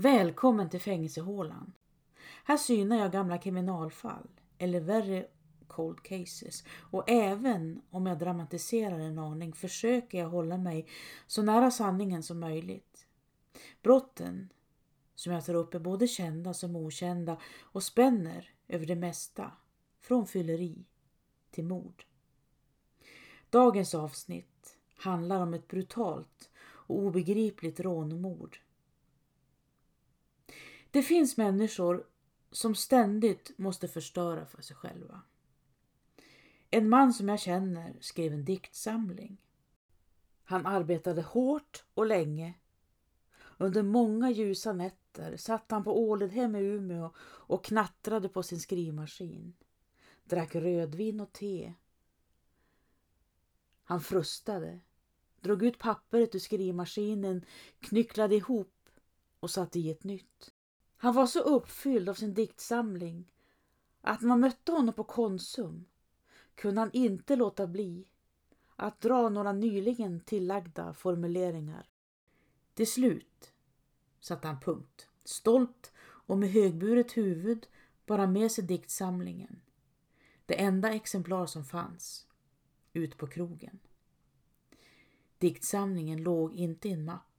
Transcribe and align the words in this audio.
Välkommen 0.00 0.70
till 0.70 0.80
fängelsehålan. 0.80 1.72
Här 2.44 2.56
synar 2.56 2.98
jag 2.98 3.12
gamla 3.12 3.38
kriminalfall, 3.38 4.28
eller 4.58 4.80
värre 4.80 5.26
cold 5.68 6.02
cases. 6.02 6.64
Och 6.70 7.10
även 7.10 7.82
om 7.90 8.06
jag 8.06 8.18
dramatiserar 8.18 8.98
en 8.98 9.18
aning 9.18 9.52
försöker 9.52 10.18
jag 10.18 10.28
hålla 10.28 10.56
mig 10.56 10.86
så 11.26 11.42
nära 11.42 11.70
sanningen 11.70 12.22
som 12.22 12.40
möjligt. 12.40 13.06
Brotten 13.82 14.52
som 15.14 15.32
jag 15.32 15.44
tar 15.44 15.54
upp 15.54 15.74
är 15.74 15.78
både 15.78 16.06
kända 16.06 16.54
som 16.54 16.76
okända 16.76 17.38
och 17.60 17.82
spänner 17.82 18.50
över 18.68 18.86
det 18.86 18.96
mesta, 18.96 19.52
från 20.00 20.26
fylleri 20.26 20.84
till 21.50 21.64
mord. 21.64 22.04
Dagens 23.50 23.94
avsnitt 23.94 24.78
handlar 24.94 25.40
om 25.40 25.54
ett 25.54 25.68
brutalt 25.68 26.50
och 26.60 26.98
obegripligt 26.98 27.80
rånmord. 27.80 28.58
Det 30.90 31.02
finns 31.02 31.36
människor 31.36 32.06
som 32.50 32.74
ständigt 32.74 33.58
måste 33.58 33.88
förstöra 33.88 34.46
för 34.46 34.62
sig 34.62 34.76
själva. 34.76 35.22
En 36.70 36.88
man 36.88 37.12
som 37.12 37.28
jag 37.28 37.40
känner 37.40 37.96
skrev 38.00 38.32
en 38.32 38.44
diktsamling. 38.44 39.36
Han 40.44 40.66
arbetade 40.66 41.22
hårt 41.22 41.84
och 41.94 42.06
länge. 42.06 42.54
Under 43.58 43.82
många 43.82 44.30
ljusa 44.30 44.72
nätter 44.72 45.36
satt 45.36 45.70
han 45.70 45.84
på 45.84 46.00
Åledhem 46.00 46.56
i 46.56 46.58
Umeå 46.58 47.10
och 47.20 47.64
knattrade 47.64 48.28
på 48.28 48.42
sin 48.42 48.60
skrivmaskin. 48.60 49.54
Drack 50.24 50.54
rödvin 50.54 51.20
och 51.20 51.32
te. 51.32 51.74
Han 53.84 54.00
frustade, 54.00 54.80
drog 55.40 55.62
ut 55.62 55.78
pappret 55.78 56.34
ur 56.34 56.38
skrivmaskinen, 56.38 57.44
knycklade 57.80 58.34
ihop 58.34 58.88
och 59.40 59.50
satte 59.50 59.78
i 59.78 59.90
ett 59.90 60.04
nytt. 60.04 60.52
Han 61.02 61.14
var 61.14 61.26
så 61.26 61.40
uppfylld 61.40 62.08
av 62.08 62.14
sin 62.14 62.34
diktsamling 62.34 63.32
att 64.00 64.20
när 64.20 64.28
man 64.28 64.40
mötte 64.40 64.72
honom 64.72 64.94
på 64.94 65.04
Konsum 65.04 65.84
kunde 66.54 66.80
han 66.80 66.90
inte 66.92 67.36
låta 67.36 67.66
bli 67.66 68.08
att 68.76 69.00
dra 69.00 69.28
några 69.28 69.52
nyligen 69.52 70.20
tillagda 70.20 70.94
formuleringar. 70.94 71.86
Till 72.74 72.86
slut 72.86 73.52
satte 74.20 74.48
han 74.48 74.60
punkt, 74.60 75.08
stolt 75.24 75.92
och 76.00 76.38
med 76.38 76.50
högburet 76.50 77.16
huvud 77.16 77.66
bara 78.06 78.26
med 78.26 78.52
sig 78.52 78.64
diktsamlingen. 78.64 79.60
Det 80.46 80.60
enda 80.60 80.92
exemplar 80.92 81.46
som 81.46 81.64
fanns, 81.64 82.26
ut 82.92 83.16
på 83.16 83.26
krogen. 83.26 83.78
Diktsamlingen 85.38 86.22
låg 86.22 86.54
inte 86.54 86.88
i 86.88 86.92
en 86.92 87.04
mapp. 87.04 87.29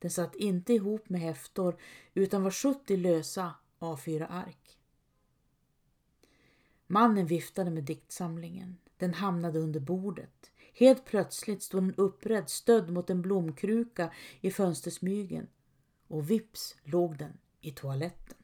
Den 0.00 0.10
satt 0.10 0.34
inte 0.34 0.72
ihop 0.72 1.08
med 1.08 1.20
häftor 1.20 1.76
utan 2.14 2.42
var 2.42 2.50
70 2.50 2.96
lösa 2.96 3.54
A4-ark. 3.78 4.78
Mannen 6.86 7.26
viftade 7.26 7.70
med 7.70 7.84
diktsamlingen. 7.84 8.76
Den 8.96 9.14
hamnade 9.14 9.58
under 9.58 9.80
bordet. 9.80 10.50
Helt 10.74 11.04
plötsligt 11.04 11.62
stod 11.62 11.82
den 11.82 11.94
upprädd 11.94 12.48
stödd 12.48 12.90
mot 12.90 13.10
en 13.10 13.22
blomkruka 13.22 14.12
i 14.40 14.50
fönstersmygen 14.50 15.46
och 16.08 16.30
vips 16.30 16.76
låg 16.84 17.18
den 17.18 17.32
i 17.60 17.70
toaletten. 17.70 18.36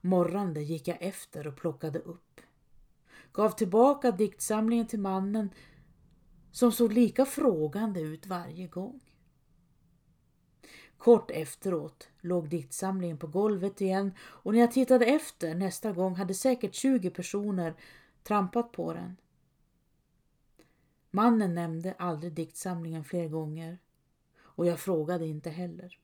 Morrande 0.00 0.62
gick 0.62 0.88
jag 0.88 0.96
efter 1.00 1.46
och 1.46 1.56
plockade 1.56 1.98
upp. 1.98 2.40
Gav 3.32 3.50
tillbaka 3.50 4.10
diktsamlingen 4.10 4.86
till 4.86 5.00
mannen 5.00 5.50
som 6.52 6.72
såg 6.72 6.92
lika 6.92 7.24
frågande 7.26 8.00
ut 8.00 8.26
varje 8.26 8.66
gång. 8.66 9.00
Kort 11.00 11.30
efteråt 11.30 12.08
låg 12.20 12.48
diktsamlingen 12.48 13.18
på 13.18 13.26
golvet 13.26 13.80
igen 13.80 14.12
och 14.20 14.52
när 14.52 14.60
jag 14.60 14.72
tittade 14.72 15.06
efter 15.06 15.54
nästa 15.54 15.92
gång 15.92 16.14
hade 16.14 16.34
säkert 16.34 16.74
20 16.74 17.10
personer 17.10 17.74
trampat 18.22 18.72
på 18.72 18.92
den. 18.92 19.16
Mannen 21.10 21.54
nämnde 21.54 21.94
aldrig 21.98 22.32
diktsamlingen 22.32 23.04
fler 23.04 23.28
gånger 23.28 23.78
och 24.40 24.66
jag 24.66 24.80
frågade 24.80 25.26
inte 25.26 25.50
heller. 25.50 25.98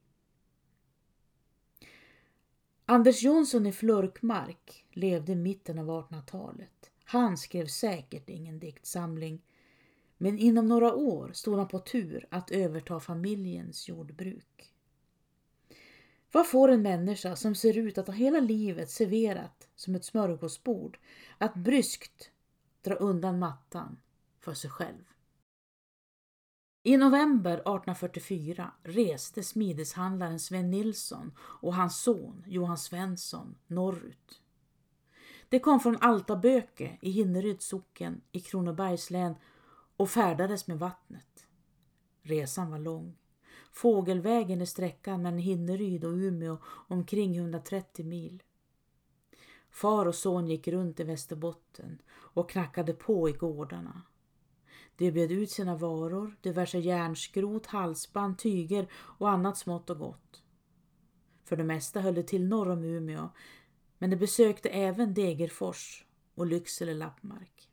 Anders 2.86 3.22
Jonsson 3.22 3.66
i 3.66 3.72
Flörkmark 3.72 4.86
levde 4.90 5.32
i 5.32 5.36
mitten 5.36 5.78
av 5.78 5.86
1800-talet. 5.86 6.90
Han 7.04 7.36
skrev 7.36 7.66
säkert 7.66 8.28
ingen 8.28 8.58
diktsamling 8.58 9.42
men 10.16 10.38
inom 10.38 10.68
några 10.68 10.94
år 10.94 11.30
stod 11.32 11.58
han 11.58 11.68
på 11.68 11.78
tur 11.78 12.26
att 12.30 12.50
överta 12.50 13.00
familjens 13.00 13.88
jordbruk. 13.88 14.75
Vad 16.36 16.46
får 16.46 16.68
en 16.68 16.82
människa 16.82 17.36
som 17.36 17.54
ser 17.54 17.78
ut 17.78 17.98
att 17.98 18.06
ha 18.06 18.14
hela 18.14 18.40
livet 18.40 18.90
serverat 18.90 19.68
som 19.74 19.94
ett 19.94 20.04
smörgåsbord 20.04 20.98
att 21.38 21.54
bryskt 21.54 22.30
dra 22.82 22.94
undan 22.94 23.38
mattan 23.38 23.98
för 24.40 24.54
sig 24.54 24.70
själv? 24.70 25.04
I 26.82 26.96
november 26.96 27.52
1844 27.52 28.72
reste 28.82 29.42
smideshandlaren 29.42 30.40
Sven 30.40 30.70
Nilsson 30.70 31.32
och 31.38 31.74
hans 31.74 32.02
son 32.02 32.44
Johan 32.46 32.78
Svensson 32.78 33.58
norrut. 33.66 34.42
De 35.48 35.58
kom 35.58 35.80
från 35.80 35.96
Altaböke 36.00 36.98
i 37.02 37.10
Hinneryds 37.10 37.66
socken 37.66 38.20
i 38.32 38.40
Kronobergs 38.40 39.10
län 39.10 39.34
och 39.96 40.10
färdades 40.10 40.66
med 40.66 40.78
vattnet. 40.78 41.46
Resan 42.22 42.70
var 42.70 42.78
lång. 42.78 43.16
Fågelvägen 43.76 44.60
är 44.60 44.64
sträckan 44.66 45.22
mellan 45.22 45.38
Hinneryd 45.38 46.04
och 46.04 46.12
Umeå 46.12 46.58
omkring 46.64 47.36
130 47.36 48.04
mil. 48.04 48.42
Far 49.70 50.06
och 50.06 50.14
son 50.14 50.46
gick 50.46 50.68
runt 50.68 51.00
i 51.00 51.04
Västerbotten 51.04 51.98
och 52.08 52.50
knackade 52.50 52.92
på 52.92 53.28
i 53.28 53.32
gårdarna. 53.32 54.02
De 54.96 55.10
bjöd 55.10 55.32
ut 55.32 55.50
sina 55.50 55.76
varor, 55.76 56.36
diverse 56.40 56.78
järnskrot, 56.78 57.66
halsband, 57.66 58.38
tyger 58.38 58.88
och 58.92 59.30
annat 59.30 59.58
smått 59.58 59.90
och 59.90 59.98
gott. 59.98 60.42
För 61.44 61.56
det 61.56 61.64
mesta 61.64 62.00
höll 62.00 62.14
det 62.14 62.22
till 62.22 62.48
norr 62.48 62.70
om 62.70 62.84
Umeå, 62.84 63.28
men 63.98 64.10
de 64.10 64.16
besökte 64.16 64.68
även 64.68 65.14
Degerfors 65.14 66.06
och 66.34 66.46
Lycksele 66.46 66.94
lappmark. 66.94 67.70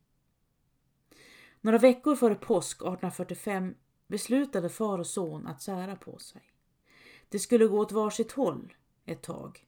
Några 1.62 1.78
veckor 1.78 2.16
före 2.16 2.36
påsk 2.36 2.78
1845 2.78 3.76
beslutade 4.08 4.70
far 4.70 5.00
och 5.00 5.08
son 5.08 5.48
att 5.48 5.62
sära 5.62 5.96
på 5.96 6.18
sig. 6.18 6.42
Det 7.30 7.40
skulle 7.40 7.66
gå 7.66 7.80
åt 7.80 7.92
varsitt 7.92 8.32
håll 8.32 8.74
ett 9.06 9.22
tag. 9.22 9.68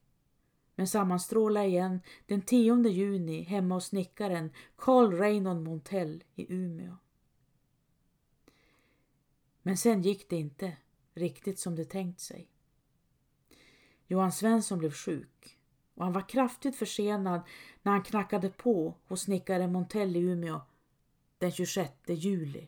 Men 0.76 0.88
sammanstråla 0.88 1.66
igen 1.66 2.02
den 2.26 2.42
10 2.42 2.90
juni 2.90 3.42
hemma 3.42 3.76
hos 3.76 3.86
snickaren 3.86 4.52
Carl 4.76 5.14
Reynon 5.14 5.64
Montell 5.64 6.24
i 6.36 6.54
Umeå. 6.54 6.98
Men 9.62 9.78
sen 9.78 10.02
gick 10.02 10.30
det 10.30 10.36
inte 10.36 10.78
riktigt 11.14 11.60
som 11.60 11.76
det 11.76 11.86
tänkt 11.86 12.20
sig. 12.20 12.50
Johan 14.08 14.32
Svensson 14.32 14.80
blev 14.80 14.92
sjuk 14.92 15.58
och 15.94 16.04
han 16.04 16.14
var 16.14 16.30
kraftigt 16.30 16.76
försenad 16.76 17.42
när 17.82 17.92
han 17.92 18.04
knackade 18.04 18.50
på 18.50 18.96
hos 19.08 19.22
snickaren 19.22 19.72
Montell 19.72 20.16
i 20.16 20.20
Umeå 20.20 20.62
den 21.38 21.52
26 21.52 21.92
juli. 22.08 22.68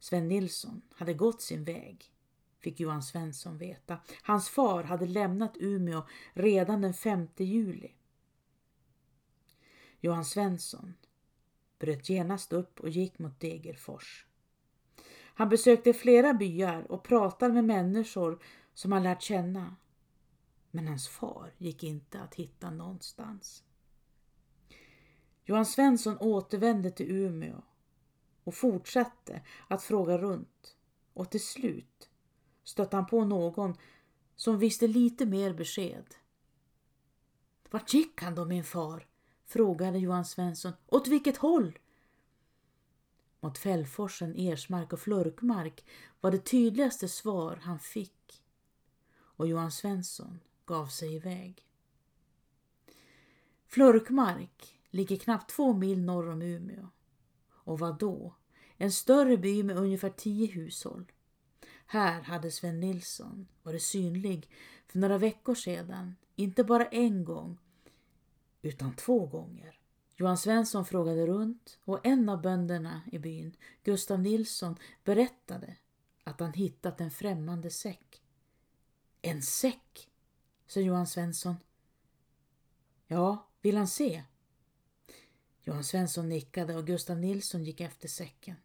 Sven 0.00 0.28
Nilsson 0.28 0.82
hade 0.94 1.14
gått 1.14 1.42
sin 1.42 1.64
väg, 1.64 2.12
fick 2.58 2.80
Johan 2.80 3.02
Svensson 3.02 3.58
veta. 3.58 3.98
Hans 4.22 4.48
far 4.48 4.82
hade 4.82 5.06
lämnat 5.06 5.56
Umeå 5.60 6.02
redan 6.32 6.80
den 6.80 6.94
5 6.94 7.28
juli. 7.36 7.92
Johan 10.00 10.24
Svensson 10.24 10.94
bröt 11.78 12.08
genast 12.08 12.52
upp 12.52 12.80
och 12.80 12.88
gick 12.88 13.18
mot 13.18 13.40
Degerfors. 13.40 14.26
Han 15.34 15.48
besökte 15.48 15.92
flera 15.92 16.34
byar 16.34 16.92
och 16.92 17.02
pratade 17.02 17.54
med 17.54 17.64
människor 17.64 18.42
som 18.74 18.92
han 18.92 19.02
lärt 19.02 19.22
känna. 19.22 19.76
Men 20.70 20.88
hans 20.88 21.08
far 21.08 21.54
gick 21.58 21.82
inte 21.82 22.20
att 22.20 22.34
hitta 22.34 22.70
någonstans. 22.70 23.64
Johan 25.44 25.66
Svensson 25.66 26.18
återvände 26.18 26.90
till 26.90 27.10
Umeå 27.10 27.62
och 28.44 28.54
fortsatte 28.54 29.42
att 29.68 29.82
fråga 29.82 30.18
runt 30.18 30.76
och 31.14 31.30
till 31.30 31.44
slut 31.44 32.10
stötte 32.64 32.96
han 32.96 33.06
på 33.06 33.24
någon 33.24 33.76
som 34.36 34.58
visste 34.58 34.86
lite 34.86 35.26
mer 35.26 35.54
besked. 35.54 36.14
Vart 37.70 37.94
gick 37.94 38.22
han 38.22 38.34
då 38.34 38.44
min 38.44 38.64
far? 38.64 39.06
frågade 39.46 39.98
Johan 39.98 40.24
Svensson. 40.24 40.72
Åt 40.86 41.08
vilket 41.08 41.36
håll? 41.36 41.78
Mot 43.40 43.58
Fällforsen, 43.58 44.36
Ersmark 44.36 44.92
och 44.92 45.00
Flörkmark 45.00 45.84
var 46.20 46.30
det 46.30 46.38
tydligaste 46.38 47.08
svar 47.08 47.60
han 47.62 47.78
fick 47.78 48.42
och 49.40 49.46
Johan 49.46 49.72
Svensson 49.72 50.40
gav 50.66 50.86
sig 50.86 51.14
iväg. 51.14 51.66
Flörkmark 53.66 54.80
ligger 54.90 55.16
knappt 55.16 55.50
två 55.50 55.72
mil 55.72 56.02
norr 56.02 56.30
om 56.30 56.42
Umeå. 56.42 56.88
Och 57.70 57.78
vad 57.78 57.98
då? 57.98 58.34
En 58.76 58.92
större 58.92 59.36
by 59.36 59.62
med 59.62 59.76
ungefär 59.76 60.10
tio 60.10 60.46
hushåll. 60.46 61.12
Här 61.86 62.22
hade 62.22 62.50
Sven 62.50 62.80
Nilsson 62.80 63.48
varit 63.62 63.82
synlig 63.82 64.50
för 64.86 64.98
några 64.98 65.18
veckor 65.18 65.54
sedan, 65.54 66.16
inte 66.36 66.64
bara 66.64 66.86
en 66.86 67.24
gång, 67.24 67.58
utan 68.62 68.96
två 68.96 69.26
gånger. 69.26 69.78
Johan 70.16 70.38
Svensson 70.38 70.84
frågade 70.84 71.26
runt 71.26 71.78
och 71.84 72.06
en 72.06 72.28
av 72.28 72.42
bönderna 72.42 73.02
i 73.12 73.18
byn, 73.18 73.56
Gustav 73.82 74.20
Nilsson, 74.20 74.76
berättade 75.04 75.76
att 76.24 76.40
han 76.40 76.52
hittat 76.52 77.00
en 77.00 77.10
främmande 77.10 77.70
säck. 77.70 78.22
En 79.22 79.42
säck, 79.42 80.10
sa 80.66 80.80
Johan 80.80 81.06
Svensson. 81.06 81.56
Ja, 83.06 83.48
vill 83.60 83.76
han 83.76 83.88
se? 83.88 84.22
Johan 85.70 85.84
Svensson 85.84 86.28
nickade 86.28 86.76
och 86.76 86.86
Gustav 86.86 87.18
Nilsson 87.18 87.64
gick 87.64 87.80
efter 87.80 88.08
säcken. 88.08 88.56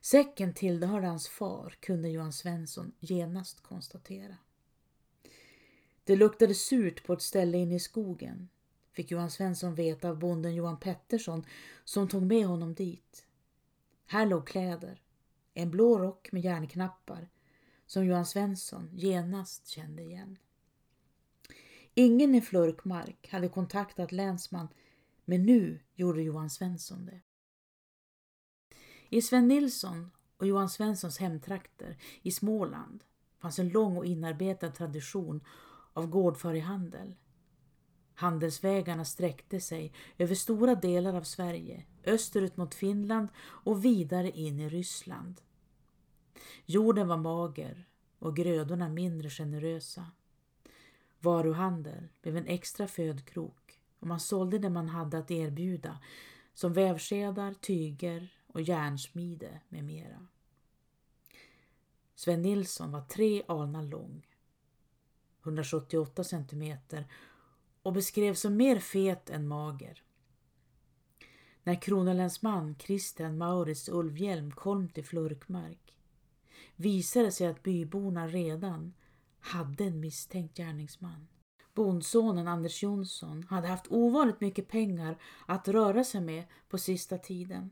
Säcken 0.00 0.54
tillhörde 0.54 1.06
hans 1.06 1.28
far, 1.28 1.76
kunde 1.80 2.08
Johan 2.08 2.32
Svensson 2.32 2.92
genast 3.00 3.62
konstatera. 3.62 4.36
Det 6.04 6.16
luktade 6.16 6.54
surt 6.54 7.06
på 7.06 7.12
ett 7.12 7.22
ställe 7.22 7.58
inne 7.58 7.74
i 7.74 7.80
skogen, 7.80 8.48
fick 8.92 9.10
Johan 9.10 9.30
Svensson 9.30 9.74
veta 9.74 10.08
av 10.08 10.18
bonden 10.18 10.54
Johan 10.54 10.80
Pettersson 10.80 11.46
som 11.84 12.08
tog 12.08 12.22
med 12.22 12.46
honom 12.46 12.74
dit. 12.74 13.26
Här 14.06 14.26
låg 14.26 14.46
kläder, 14.46 15.02
en 15.54 15.70
blå 15.70 15.98
rock 15.98 16.32
med 16.32 16.44
järnknappar 16.44 17.28
som 17.86 18.06
Johan 18.06 18.26
Svensson 18.26 18.90
genast 18.92 19.68
kände 19.68 20.02
igen. 20.02 20.38
Ingen 21.94 22.34
i 22.34 22.40
Flörkmark 22.40 23.28
hade 23.30 23.48
kontaktat 23.48 24.12
länsman 24.12 24.68
men 25.28 25.42
nu 25.42 25.80
gjorde 25.94 26.22
Johan 26.22 26.50
Svensson 26.50 27.06
det. 27.06 27.20
I 29.08 29.22
Sven 29.22 29.48
Nilsson 29.48 30.10
och 30.36 30.46
Johan 30.46 30.68
Svenssons 30.68 31.18
hemtrakter 31.18 31.96
i 32.22 32.30
Småland 32.30 33.04
fanns 33.38 33.58
en 33.58 33.68
lång 33.68 33.96
och 33.96 34.06
inarbetad 34.06 34.70
tradition 34.70 35.40
av 35.92 36.06
gårdfarihandel. 36.06 37.16
Handelsvägarna 38.14 39.04
sträckte 39.04 39.60
sig 39.60 39.92
över 40.18 40.34
stora 40.34 40.74
delar 40.74 41.14
av 41.14 41.22
Sverige, 41.22 41.84
österut 42.04 42.56
mot 42.56 42.74
Finland 42.74 43.28
och 43.38 43.84
vidare 43.84 44.30
in 44.30 44.60
i 44.60 44.68
Ryssland. 44.68 45.40
Jorden 46.66 47.08
var 47.08 47.16
mager 47.16 47.88
och 48.18 48.36
grödorna 48.36 48.88
mindre 48.88 49.30
generösa. 49.30 50.06
Varuhandel 51.20 52.08
blev 52.22 52.36
en 52.36 52.46
extra 52.46 52.86
födkrok 52.86 53.67
och 54.00 54.06
man 54.06 54.20
sålde 54.20 54.58
det 54.58 54.70
man 54.70 54.88
hade 54.88 55.18
att 55.18 55.30
erbjuda 55.30 55.98
som 56.54 56.72
vävskedar, 56.72 57.54
tyger 57.54 58.34
och 58.46 58.60
järnsmide 58.60 59.60
med 59.68 59.84
mera. 59.84 60.26
Sven 62.14 62.42
Nilsson 62.42 62.92
var 62.92 63.00
tre 63.00 63.42
alnar 63.48 63.82
lång, 63.82 64.26
178 65.42 66.24
centimeter 66.24 67.12
och 67.82 67.92
beskrevs 67.92 68.40
som 68.40 68.56
mer 68.56 68.78
fet 68.78 69.30
än 69.30 69.48
mager. 69.48 70.02
När 71.62 71.82
kronolänsman 71.82 72.76
Christian 72.78 73.38
Maurits 73.38 73.88
Ulvhjelm 73.88 74.50
kom 74.50 74.88
till 74.88 75.04
Flurkmark 75.04 75.94
visade 76.76 77.32
sig 77.32 77.46
att 77.46 77.62
byborna 77.62 78.28
redan 78.28 78.94
hade 79.38 79.84
en 79.84 80.00
misstänkt 80.00 80.56
gärningsman. 80.56 81.28
Bondsonen 81.78 82.48
Anders 82.48 82.82
Jonsson 82.82 83.46
hade 83.50 83.68
haft 83.68 83.86
ovanligt 83.90 84.40
mycket 84.40 84.68
pengar 84.68 85.18
att 85.46 85.68
röra 85.68 86.04
sig 86.04 86.20
med 86.20 86.44
på 86.68 86.78
sista 86.78 87.18
tiden. 87.18 87.70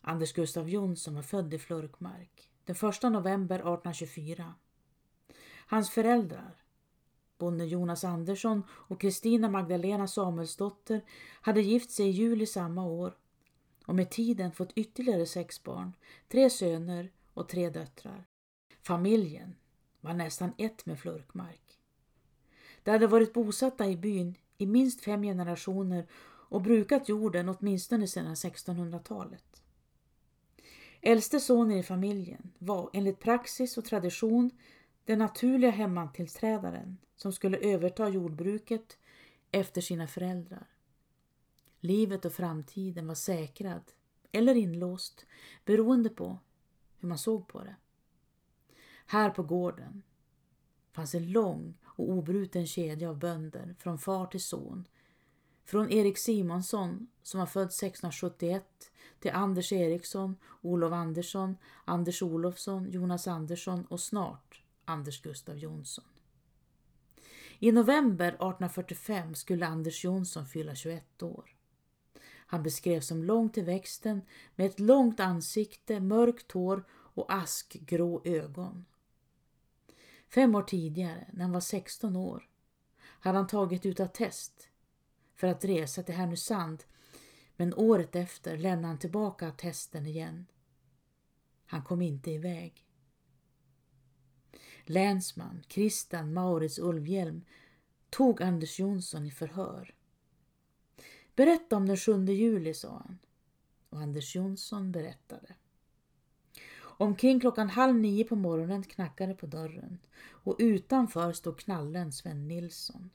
Anders 0.00 0.32
Gustav 0.32 0.68
Jonsson 0.68 1.14
var 1.14 1.22
född 1.22 1.54
i 1.54 1.58
Flurkmark 1.58 2.50
den 2.64 2.76
1 2.76 3.02
november 3.02 3.54
1824. 3.54 4.54
Hans 5.66 5.90
föräldrar, 5.90 6.62
bonden 7.38 7.68
Jonas 7.68 8.04
Andersson 8.04 8.62
och 8.70 9.00
Kristina 9.00 9.48
Magdalena 9.48 10.06
Samuelsdotter, 10.06 11.04
hade 11.40 11.60
gift 11.60 11.90
sig 11.90 12.06
i 12.06 12.10
juli 12.10 12.46
samma 12.46 12.84
år 12.86 13.16
och 13.86 13.94
med 13.94 14.10
tiden 14.10 14.52
fått 14.52 14.72
ytterligare 14.72 15.26
sex 15.26 15.62
barn, 15.62 15.92
tre 16.28 16.50
söner 16.50 17.12
och 17.34 17.48
tre 17.48 17.70
döttrar. 17.70 18.26
Familjen 18.82 19.56
var 20.00 20.14
nästan 20.14 20.52
ett 20.58 20.86
med 20.86 20.98
Flurkmark. 20.98 21.65
De 22.86 22.92
hade 22.92 23.06
varit 23.06 23.32
bosatta 23.32 23.86
i 23.86 23.96
byn 23.96 24.34
i 24.58 24.66
minst 24.66 25.00
fem 25.00 25.22
generationer 25.22 26.06
och 26.48 26.62
brukat 26.62 27.08
jorden 27.08 27.48
åtminstone 27.48 28.06
sedan 28.06 28.34
1600-talet. 28.34 29.62
Äldste 31.00 31.40
sonen 31.40 31.78
i 31.78 31.82
familjen 31.82 32.52
var 32.58 32.90
enligt 32.92 33.20
praxis 33.20 33.78
och 33.78 33.84
tradition 33.84 34.50
den 35.04 35.18
naturliga 35.18 35.70
hemmantillträdaren 35.70 36.98
som 37.16 37.32
skulle 37.32 37.58
överta 37.58 38.08
jordbruket 38.08 38.98
efter 39.50 39.80
sina 39.80 40.06
föräldrar. 40.06 40.66
Livet 41.80 42.24
och 42.24 42.32
framtiden 42.32 43.06
var 43.06 43.14
säkrad 43.14 43.92
eller 44.32 44.54
inlåst 44.54 45.26
beroende 45.64 46.10
på 46.10 46.38
hur 46.98 47.08
man 47.08 47.18
såg 47.18 47.48
på 47.48 47.62
det. 47.62 47.76
Här 49.06 49.30
på 49.30 49.42
gården 49.42 50.02
fanns 50.92 51.14
en 51.14 51.32
lång 51.32 51.74
och 51.96 52.10
obruten 52.10 52.66
kedja 52.66 53.10
av 53.10 53.18
bönder 53.18 53.74
från 53.78 53.98
far 53.98 54.26
till 54.26 54.42
son. 54.42 54.88
Från 55.64 55.90
Erik 55.90 56.18
Simonsson 56.18 57.08
som 57.22 57.40
var 57.40 57.46
född 57.46 57.66
1671 57.66 58.64
till 59.20 59.30
Anders 59.30 59.72
Eriksson, 59.72 60.36
Olof 60.62 60.92
Andersson, 60.92 61.56
Anders 61.84 62.22
Olofsson, 62.22 62.90
Jonas 62.90 63.28
Andersson 63.28 63.84
och 63.84 64.00
snart 64.00 64.62
Anders 64.84 65.22
Gustav 65.22 65.58
Jonsson. 65.58 66.04
I 67.58 67.72
november 67.72 68.28
1845 68.28 69.34
skulle 69.34 69.66
Anders 69.66 70.04
Jonsson 70.04 70.46
fylla 70.46 70.74
21 70.74 71.22
år. 71.22 71.56
Han 72.46 72.62
beskrevs 72.62 73.06
som 73.06 73.24
lång 73.24 73.50
till 73.50 73.64
växten 73.64 74.20
med 74.54 74.66
ett 74.66 74.80
långt 74.80 75.20
ansikte, 75.20 76.00
mörkt 76.00 76.52
hår 76.52 76.84
och 76.90 77.32
askgrå 77.32 78.22
ögon. 78.24 78.84
Fem 80.28 80.54
år 80.54 80.62
tidigare, 80.62 81.26
när 81.32 81.42
han 81.42 81.52
var 81.52 81.60
16 81.60 82.16
år, 82.16 82.48
hade 82.98 83.38
han 83.38 83.46
tagit 83.46 83.86
ut 83.86 84.00
attest 84.00 84.68
för 85.34 85.46
att 85.46 85.64
resa 85.64 86.02
till 86.02 86.14
Härnösand 86.14 86.84
men 87.56 87.74
året 87.74 88.16
efter 88.16 88.58
lämnade 88.58 88.86
han 88.86 88.98
tillbaka 88.98 89.48
attesten 89.48 90.06
igen. 90.06 90.46
Han 91.66 91.82
kom 91.82 92.02
inte 92.02 92.30
iväg. 92.30 92.86
Länsman 94.84 95.62
Christian 95.68 96.32
Maurits 96.32 96.78
Ulvhjelm 96.78 97.44
tog 98.10 98.42
Anders 98.42 98.78
Jonsson 98.78 99.26
i 99.26 99.30
förhör. 99.30 99.94
Berätta 101.34 101.76
om 101.76 101.86
den 101.86 101.96
7 101.96 102.24
juli, 102.24 102.74
sa 102.74 102.90
han. 102.90 103.18
Och 103.88 104.00
Anders 104.00 104.36
Jonsson 104.36 104.92
berättade. 104.92 105.54
Omkring 106.98 107.40
klockan 107.40 107.70
halv 107.70 107.96
nio 107.96 108.24
på 108.24 108.36
morgonen 108.36 108.82
knackade 108.82 109.34
på 109.34 109.46
dörren 109.46 109.98
och 110.30 110.56
utanför 110.58 111.32
stod 111.32 111.58
knallen 111.58 112.12
Sven 112.12 112.48
Nilsson. 112.48 113.10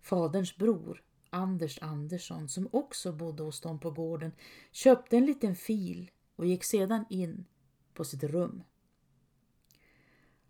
Faderns 0.00 0.56
bror, 0.56 1.02
Anders 1.30 1.78
Andersson, 1.82 2.48
som 2.48 2.68
också 2.72 3.12
bodde 3.12 3.42
hos 3.42 3.60
dem 3.60 3.80
på 3.80 3.90
gården, 3.90 4.32
köpte 4.72 5.16
en 5.16 5.26
liten 5.26 5.56
fil 5.56 6.10
och 6.36 6.46
gick 6.46 6.64
sedan 6.64 7.04
in 7.10 7.44
på 7.94 8.04
sitt 8.04 8.24
rum. 8.24 8.62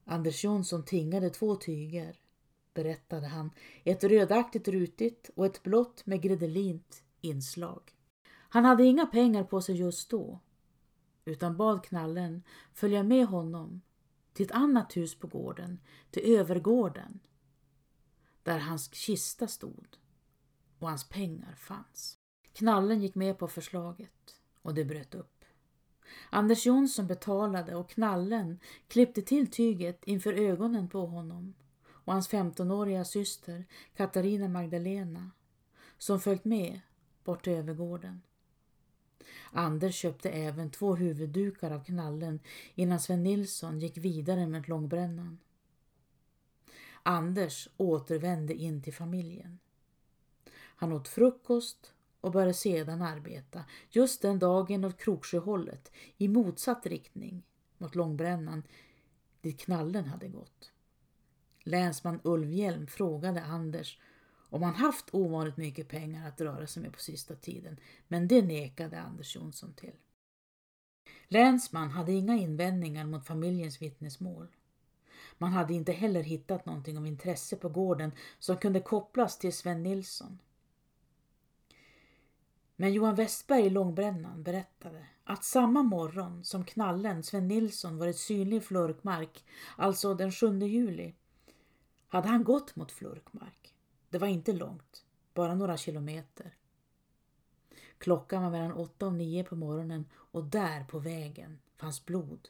Anders 0.04 0.44
Jonsson 0.44 0.84
tingade 0.84 1.30
två 1.30 1.56
tyger, 1.56 2.20
berättade 2.74 3.26
han, 3.26 3.50
ett 3.84 4.04
rödaktigt 4.04 4.68
rutigt 4.68 5.30
och 5.34 5.46
ett 5.46 5.62
blått 5.62 6.06
med 6.06 6.22
gredelint 6.22 7.02
inslag. 7.20 7.82
Han 8.26 8.64
hade 8.64 8.84
inga 8.84 9.06
pengar 9.06 9.44
på 9.44 9.60
sig 9.60 9.76
just 9.76 10.10
då, 10.10 10.40
utan 11.24 11.56
bad 11.56 11.84
knallen 11.84 12.42
följa 12.72 13.02
med 13.02 13.26
honom 13.26 13.80
till 14.32 14.46
ett 14.46 14.52
annat 14.52 14.96
hus 14.96 15.18
på 15.18 15.26
gården, 15.26 15.80
till 16.10 16.22
övergården, 16.38 17.20
där 18.42 18.58
hans 18.58 18.94
kista 18.94 19.46
stod 19.46 19.86
och 20.78 20.88
hans 20.88 21.08
pengar 21.08 21.54
fanns. 21.54 22.18
Knallen 22.52 23.02
gick 23.02 23.14
med 23.14 23.38
på 23.38 23.48
förslaget 23.48 24.40
och 24.62 24.74
det 24.74 24.84
bröt 24.84 25.14
upp. 25.14 25.44
Anders 26.30 26.66
Jonsson 26.66 27.06
betalade 27.06 27.74
och 27.74 27.90
knallen 27.90 28.60
klippte 28.88 29.22
till 29.22 29.50
tyget 29.50 30.04
inför 30.04 30.32
ögonen 30.32 30.88
på 30.88 31.06
honom 31.06 31.54
och 31.86 32.12
hans 32.12 32.30
15-åriga 32.30 33.04
syster 33.04 33.64
Katarina 33.96 34.48
Magdalena 34.48 35.30
som 35.98 36.20
följt 36.20 36.44
med 36.44 36.80
bort 37.24 37.44
till 37.44 37.52
övergården. 37.52 38.22
Anders 39.56 39.94
köpte 39.94 40.30
även 40.30 40.70
två 40.70 40.94
huvuddukar 40.94 41.70
av 41.70 41.84
knallen 41.84 42.40
innan 42.74 43.00
Sven 43.00 43.22
Nilsson 43.22 43.80
gick 43.80 43.98
vidare 43.98 44.46
med 44.46 44.68
långbrännan. 44.68 45.38
Anders 47.02 47.68
återvände 47.76 48.54
in 48.54 48.82
till 48.82 48.94
familjen. 48.94 49.58
Han 50.54 50.92
åt 50.92 51.08
frukost 51.08 51.92
och 52.20 52.32
började 52.32 52.54
sedan 52.54 53.02
arbeta 53.02 53.64
just 53.90 54.22
den 54.22 54.38
dagen 54.38 54.84
åt 54.84 54.98
Kroksjöhållet 54.98 55.92
i 56.18 56.28
motsatt 56.28 56.86
riktning 56.86 57.42
mot 57.78 57.94
Långbrännan 57.94 58.62
dit 59.40 59.60
knallen 59.60 60.04
hade 60.04 60.28
gått. 60.28 60.72
Länsman 61.62 62.20
Ulvhjelm 62.24 62.86
frågade 62.86 63.42
Anders 63.42 63.98
om 64.54 64.62
han 64.62 64.74
haft 64.74 65.14
ovanligt 65.14 65.56
mycket 65.56 65.88
pengar 65.88 66.28
att 66.28 66.40
röra 66.40 66.66
sig 66.66 66.82
med 66.82 66.92
på 66.92 67.00
sista 67.00 67.34
tiden, 67.34 67.80
men 68.08 68.28
det 68.28 68.42
nekade 68.42 69.00
Anders 69.00 69.36
Jonsson 69.36 69.72
till. 69.72 69.94
Länsman 71.28 71.90
hade 71.90 72.12
inga 72.12 72.34
invändningar 72.36 73.06
mot 73.06 73.26
familjens 73.26 73.82
vittnesmål. 73.82 74.48
Man 75.38 75.52
hade 75.52 75.74
inte 75.74 75.92
heller 75.92 76.22
hittat 76.22 76.66
någonting 76.66 76.98
av 76.98 77.06
intresse 77.06 77.56
på 77.56 77.68
gården 77.68 78.12
som 78.38 78.56
kunde 78.56 78.80
kopplas 78.80 79.38
till 79.38 79.52
Sven 79.52 79.82
Nilsson. 79.82 80.38
Men 82.76 82.92
Johan 82.92 83.14
Westberg 83.14 83.66
i 83.66 83.70
Långbrännan 83.70 84.42
berättade 84.42 85.06
att 85.24 85.44
samma 85.44 85.82
morgon 85.82 86.44
som 86.44 86.64
knallen 86.64 87.22
Sven 87.22 87.48
Nilsson 87.48 87.98
varit 87.98 88.18
synlig 88.18 88.56
i 88.56 88.60
Flörkmark, 88.60 89.44
alltså 89.76 90.14
den 90.14 90.32
7 90.32 90.58
juli, 90.58 91.14
hade 92.08 92.28
han 92.28 92.44
gått 92.44 92.76
mot 92.76 92.92
Flörkmark. 92.92 93.73
Det 94.14 94.18
var 94.18 94.28
inte 94.28 94.52
långt, 94.52 95.04
bara 95.32 95.54
några 95.54 95.76
kilometer. 95.76 96.56
Klockan 97.98 98.42
var 98.42 98.50
mellan 98.50 98.72
åtta 98.72 99.06
och 99.06 99.12
nio 99.12 99.44
på 99.44 99.56
morgonen 99.56 100.08
och 100.12 100.44
där 100.44 100.84
på 100.84 100.98
vägen 100.98 101.58
fanns 101.76 102.04
blod. 102.04 102.48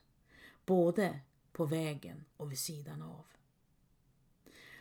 Både 0.67 1.21
på 1.53 1.65
vägen 1.67 2.25
och 2.37 2.51
vid 2.51 2.59
sidan 2.59 3.03
av. 3.03 3.25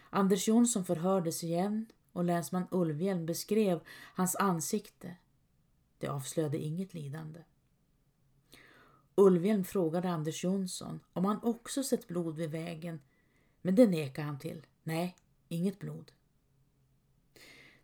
Anders 0.10 0.48
Jonsson 0.48 0.86
förhördes 0.86 1.44
igen 1.44 1.86
och 2.12 2.24
länsman 2.24 2.68
Ulvhjelm 2.72 3.26
beskrev 3.26 3.80
hans 4.16 4.36
ansikte. 4.36 5.16
Det 5.98 6.08
avslöjade 6.08 6.58
inget 6.58 6.94
lidande. 6.94 7.44
Ulvhjelm 9.16 9.64
frågade 9.64 10.10
Anders 10.10 10.44
Jonsson 10.44 11.00
om 11.14 11.26
han 11.26 11.44
också 11.44 11.84
sett 11.84 12.08
blod 12.08 12.36
vid 12.36 12.52
vägen, 12.52 13.02
men 13.62 13.76
det 13.76 13.88
nekade 13.88 14.28
han 14.28 14.40
till. 14.40 14.66
Nej, 14.84 15.16
inget 15.48 15.80
blod. 15.80 16.12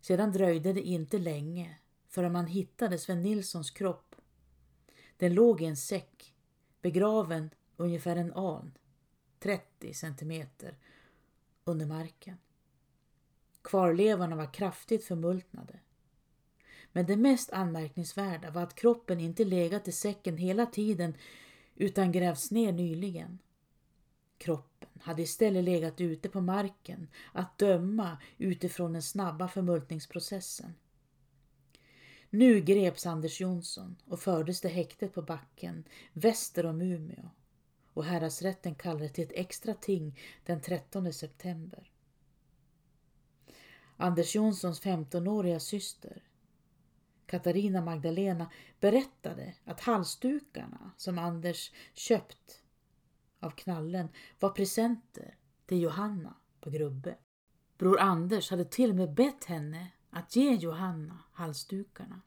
Sedan 0.01 0.31
dröjde 0.31 0.73
det 0.73 0.81
inte 0.81 1.17
länge 1.17 1.77
förrän 2.07 2.31
man 2.31 2.47
hittade 2.47 2.97
Sven 2.97 3.21
Nilssons 3.21 3.71
kropp. 3.71 4.15
Den 5.17 5.33
låg 5.33 5.61
i 5.61 5.65
en 5.65 5.77
säck, 5.77 6.33
begraven 6.81 7.49
ungefär 7.77 8.15
en 8.15 8.33
aln, 8.33 8.77
30 9.39 9.93
centimeter, 9.93 10.77
under 11.63 11.85
marken. 11.85 12.37
Kvarlevorna 13.61 14.35
var 14.35 14.53
kraftigt 14.53 15.03
förmultnade. 15.03 15.79
Men 16.91 17.05
det 17.05 17.17
mest 17.17 17.53
anmärkningsvärda 17.53 18.51
var 18.51 18.61
att 18.63 18.75
kroppen 18.75 19.19
inte 19.19 19.45
legat 19.45 19.87
i 19.87 19.91
säcken 19.91 20.37
hela 20.37 20.65
tiden 20.65 21.17
utan 21.75 22.11
grävts 22.11 22.51
ner 22.51 22.71
nyligen. 22.71 23.39
Kroppen 24.39 24.89
hade 25.01 25.21
istället 25.21 25.63
legat 25.63 26.01
ute 26.01 26.29
på 26.29 26.41
marken 26.41 27.07
att 27.33 27.57
döma 27.57 28.17
utifrån 28.37 28.93
den 28.93 29.01
snabba 29.01 29.47
förmultningsprocessen. 29.47 30.73
Nu 32.29 32.61
greps 32.61 33.05
Anders 33.05 33.41
Jonsson 33.41 33.95
och 34.05 34.19
fördes 34.19 34.61
till 34.61 34.69
häktet 34.69 35.13
på 35.13 35.21
backen 35.21 35.83
väster 36.13 36.65
om 36.65 36.81
Umeå 36.81 37.29
och 37.93 38.05
häradsrätten 38.05 38.75
kallade 38.75 39.09
till 39.09 39.23
ett 39.23 39.31
extra 39.35 39.73
ting 39.73 40.19
den 40.45 40.61
13 40.61 41.13
september. 41.13 41.91
Anders 43.97 44.35
Jonssons 44.35 44.81
15-åriga 44.81 45.59
syster 45.59 46.23
Katarina 47.25 47.81
Magdalena 47.81 48.51
berättade 48.79 49.53
att 49.65 49.79
halsdukarna 49.79 50.91
som 50.97 51.17
Anders 51.17 51.71
köpt 51.93 52.58
av 53.39 53.49
knallen 53.49 54.09
var 54.39 54.49
presenter 54.49 55.35
till 55.65 55.81
Johanna 55.81 56.33
på 56.61 56.69
Grubbe. 56.69 57.15
Bror 57.77 57.99
Anders 57.99 58.51
hade 58.51 58.65
till 58.65 58.89
och 58.89 58.95
med 58.95 59.13
bett 59.13 59.45
henne 59.45 59.91
att 60.09 60.35
ge 60.35 60.55
Johanna 60.55 61.19
halsdukarna. 61.31 62.21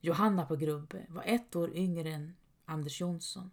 Johanna 0.00 0.46
på 0.46 0.56
Grubbe 0.56 1.06
var 1.08 1.22
ett 1.26 1.56
år 1.56 1.76
yngre 1.76 2.10
än 2.10 2.36
Anders 2.64 3.00
Jonsson. 3.00 3.50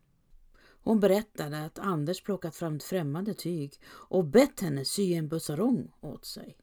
Hon 0.82 1.00
berättade 1.00 1.66
att 1.66 1.80
Anders 1.80 2.24
plockat 2.24 2.56
fram 2.56 2.76
ett 2.76 2.84
främmande 2.84 3.34
tyg 3.34 3.82
och 3.86 4.26
bett 4.26 4.60
henne 4.60 4.86
sy 4.86 5.14
en 5.14 5.28
bussarong 5.28 5.92
åt 6.02 6.26
sig. 6.26 6.58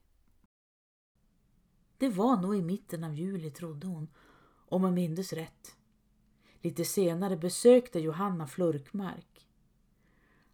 Det 1.99 2.09
var 2.09 2.37
nog 2.37 2.57
i 2.57 2.63
mitten 2.63 3.05
av 3.05 3.15
juli, 3.15 3.51
trodde 3.51 3.87
hon, 3.87 4.09
om 4.69 4.83
man 4.83 4.95
mindes 4.95 5.33
rätt. 5.33 5.77
Lite 6.67 6.85
senare 6.85 7.37
besökte 7.37 8.01
Johanna 8.01 8.47
Flurkmark. 8.47 9.47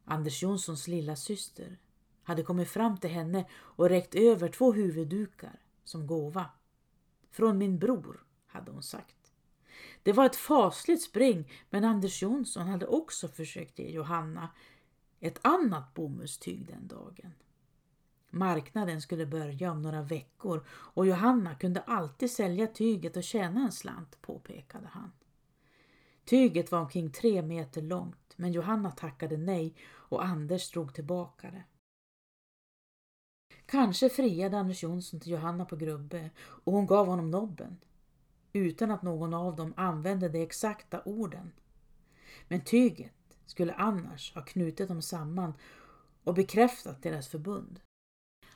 Anders 0.05 0.43
Jonssons 0.43 0.89
lilla 0.89 1.17
syster 1.17 1.79
hade 2.23 2.43
kommit 2.43 2.69
fram 2.69 2.99
till 2.99 3.11
henne 3.11 3.49
och 3.53 3.89
räckt 3.89 4.15
över 4.15 4.49
två 4.49 4.73
huvuddukar 4.73 5.61
som 5.85 6.07
gåva. 6.07 6.51
Från 7.31 7.59
min 7.59 7.79
bror, 7.79 8.25
hade 8.47 8.71
hon 8.71 8.83
sagt. 8.83 9.33
Det 10.03 10.13
var 10.13 10.27
ett 10.27 10.37
fasligt 10.37 11.03
spring 11.03 11.53
men 11.71 11.85
Anders 11.85 12.23
Jonsson 12.23 12.67
hade 12.67 12.87
också 12.87 13.29
försökt 13.29 13.79
ge 13.79 13.91
Johanna 13.91 14.51
ett 15.21 15.39
annat 15.43 15.95
bomullstyg 15.95 16.67
den 16.67 16.89
dagen. 16.89 17.35
Marknaden 18.31 19.01
skulle 19.01 19.27
börja 19.27 19.73
om 19.73 19.83
några 19.83 20.03
veckor 20.03 20.65
och 20.69 21.07
Johanna 21.07 21.55
kunde 21.55 21.81
alltid 21.81 22.31
sälja 22.31 22.67
tyget 22.67 23.17
och 23.17 23.25
tjäna 23.25 23.61
en 23.61 23.73
slant, 23.73 24.23
påpekade 24.23 24.87
han. 24.87 25.13
Tyget 26.25 26.73
var 26.73 26.81
omkring 26.81 27.11
tre 27.11 27.43
meter 27.43 27.83
långt 27.83 28.35
men 28.37 28.53
Johanna 28.53 28.91
tackade 28.91 29.37
nej 29.37 29.75
och 29.85 30.25
Anders 30.25 30.71
drog 30.71 30.95
tillbaka 30.95 31.51
det. 31.51 31.65
Kanske 33.67 34.09
friade 34.09 34.59
Anders 34.59 34.83
Jonsson 34.83 35.21
till 35.21 35.33
Johanna 35.33 35.65
på 35.65 35.77
Grubbe 35.77 36.31
och 36.39 36.73
hon 36.73 36.87
gav 36.87 37.07
honom 37.07 37.31
nobben 37.31 37.77
utan 38.53 38.91
att 38.91 39.03
någon 39.03 39.35
av 39.35 39.57
dem 39.57 39.75
använde 39.77 40.29
de 40.29 40.43
exakta 40.43 41.03
orden. 41.05 41.53
Men 42.49 42.65
tyget 42.65 43.39
skulle 43.47 43.75
annars 43.75 44.35
ha 44.35 44.43
knutit 44.43 44.89
dem 44.89 45.03
samman 45.03 45.55
och 46.25 46.35
bekräftat 46.35 47.03
deras 47.03 47.29
förbund. 47.29 47.81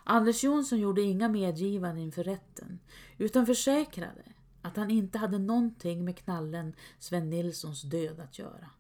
Anders 0.05 0.45
Jonsson 0.45 0.79
gjorde 0.79 1.03
inga 1.03 1.29
medgivanden 1.29 2.05
inför 2.05 2.25
rätten 2.25 2.81
utan 3.19 3.47
försäkrade 3.47 4.23
att 4.67 4.77
han 4.77 4.91
inte 4.91 5.19
hade 5.19 5.39
någonting 5.39 6.05
med 6.05 6.19
knallen 6.19 6.75
Sven 6.99 7.31
Nilssons 7.31 7.83
död 7.83 8.21
att 8.21 8.39
göra. 8.39 8.71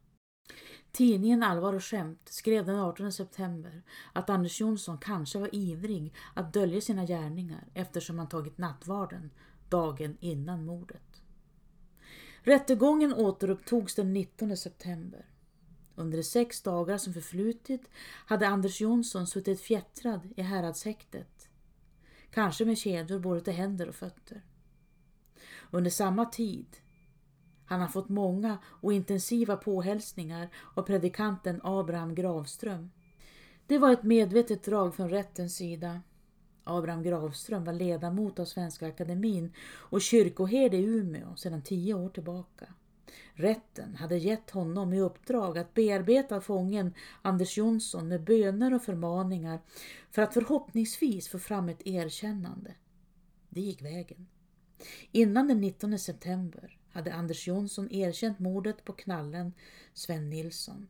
Tidningen 0.92 1.42
Allvar 1.42 1.72
och 1.72 1.84
skämt 1.84 2.28
skrev 2.28 2.66
den 2.66 2.78
18 2.80 3.12
september 3.12 3.82
att 4.12 4.30
Anders 4.30 4.60
Jonsson 4.60 4.98
kanske 4.98 5.38
var 5.38 5.54
ivrig 5.54 6.14
att 6.34 6.52
dölja 6.52 6.80
sina 6.80 7.04
gärningar 7.04 7.68
eftersom 7.74 8.18
han 8.18 8.28
tagit 8.28 8.58
nattvarden 8.58 9.30
dagen 9.68 10.16
innan 10.20 10.64
mordet. 10.64 11.22
Rättegången 12.42 13.14
återupptogs 13.14 13.94
den 13.94 14.12
19 14.12 14.56
september. 14.56 15.26
Under 15.94 16.16
de 16.18 16.24
sex 16.24 16.62
dagar 16.62 16.98
som 16.98 17.12
förflutit 17.12 17.90
hade 18.26 18.48
Anders 18.48 18.80
Jonsson 18.80 19.26
suttit 19.26 19.60
fjättrad 19.60 20.32
i 20.36 20.42
häradshäktet. 20.42 21.48
Kanske 22.30 22.64
med 22.64 22.78
kedjor 22.78 23.18
både 23.18 23.40
till 23.40 23.52
händer 23.52 23.88
och 23.88 23.94
fötter. 23.94 24.42
Under 25.70 25.90
samma 25.90 26.26
tid 26.26 26.66
han 27.68 27.80
har 27.80 27.88
fått 27.88 28.08
många 28.08 28.58
och 28.64 28.92
intensiva 28.92 29.56
påhälsningar 29.56 30.48
av 30.74 30.82
predikanten 30.82 31.60
Abraham 31.64 32.14
Gravström. 32.14 32.90
Det 33.66 33.78
var 33.78 33.92
ett 33.92 34.02
medvetet 34.02 34.64
drag 34.64 34.94
från 34.94 35.10
rättens 35.10 35.56
sida 35.56 36.00
Abraham 36.68 37.02
Gravström 37.02 37.64
var 37.64 37.72
ledamot 37.72 38.38
av 38.38 38.44
Svenska 38.44 38.88
Akademin 38.88 39.52
och 39.68 40.00
kyrkoherde 40.02 40.76
i 40.76 40.84
Umeå 40.84 41.36
sedan 41.36 41.62
tio 41.62 41.94
år 41.94 42.08
tillbaka. 42.08 42.66
Rätten 43.34 43.96
hade 43.96 44.16
gett 44.16 44.50
honom 44.50 44.92
i 44.92 45.00
uppdrag 45.00 45.58
att 45.58 45.74
bearbeta 45.74 46.40
fången 46.40 46.94
Anders 47.22 47.58
Jonsson 47.58 48.08
med 48.08 48.24
böner 48.24 48.74
och 48.74 48.82
förmaningar 48.82 49.60
för 50.10 50.22
att 50.22 50.34
förhoppningsvis 50.34 51.28
få 51.28 51.38
fram 51.38 51.68
ett 51.68 51.86
erkännande. 51.86 52.74
Det 53.48 53.60
gick 53.60 53.82
vägen. 53.82 54.26
Innan 55.12 55.48
den 55.48 55.60
19 55.60 55.98
september 55.98 56.78
hade 56.90 57.14
Anders 57.14 57.48
Jonsson 57.48 57.92
erkänt 57.92 58.38
mordet 58.38 58.84
på 58.84 58.92
knallen 58.92 59.52
Sven 59.94 60.30
Nilsson. 60.30 60.86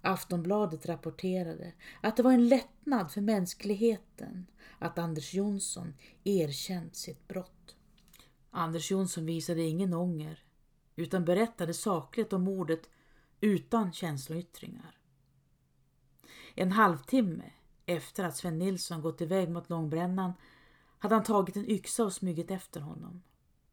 Aftonbladet 0.00 0.86
rapporterade 0.86 1.72
att 2.00 2.16
det 2.16 2.22
var 2.22 2.32
en 2.32 2.48
lättnad 2.48 3.12
för 3.12 3.20
mänskligheten 3.20 4.46
att 4.78 4.98
Anders 4.98 5.34
Jonsson 5.34 5.94
erkänt 6.24 6.96
sitt 6.96 7.28
brott. 7.28 7.76
Anders 8.50 8.90
Jonsson 8.90 9.26
visade 9.26 9.62
ingen 9.62 9.94
ånger 9.94 10.44
utan 10.96 11.24
berättade 11.24 11.74
sakligt 11.74 12.32
om 12.32 12.42
mordet 12.42 12.88
utan 13.40 13.92
känsloyttringar. 13.92 14.98
En 16.54 16.72
halvtimme 16.72 17.50
efter 17.86 18.24
att 18.24 18.36
Sven 18.36 18.58
Nilsson 18.58 19.02
gått 19.02 19.20
iväg 19.20 19.50
mot 19.50 19.70
Långbrännan 19.70 20.32
hade 20.98 21.14
han 21.14 21.24
tagit 21.24 21.56
en 21.56 21.70
yxa 21.70 22.04
och 22.04 22.12
smugit 22.12 22.50
efter 22.50 22.80
honom. 22.80 23.22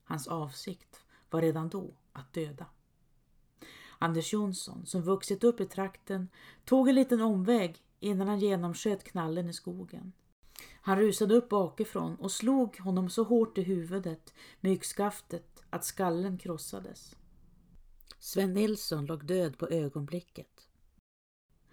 Hans 0.04 0.28
avsikt 0.28 1.02
var 1.30 1.42
redan 1.42 1.70
då 1.70 1.94
att 2.14 2.34
döda. 2.34 2.66
Anders 4.00 4.34
Jonsson, 4.34 4.86
som 4.86 5.02
vuxit 5.02 5.44
upp 5.44 5.60
i 5.60 5.66
trakten, 5.66 6.30
tog 6.66 6.90
en 6.90 6.96
liten 6.96 7.22
omväg 7.22 7.78
innan 8.00 8.28
han 8.28 8.40
genomsköt 8.40 9.04
knallen 9.04 9.50
i 9.50 9.54
skogen. 9.54 10.14
Han 10.82 10.98
rusade 10.98 11.36
upp 11.36 11.50
bakifrån 11.50 12.16
och 12.16 12.32
slog 12.32 12.78
honom 12.78 13.10
så 13.10 13.24
hårt 13.24 13.58
i 13.58 13.62
huvudet 13.62 14.34
med 14.60 14.72
yxskaftet 14.72 15.64
att 15.70 15.86
skallen 15.86 16.38
krossades. 16.38 17.16
Sven 18.20 18.54
Nilsson 18.54 19.06
låg 19.06 19.26
död 19.26 19.58
på 19.58 19.68
ögonblicket. 19.68 20.68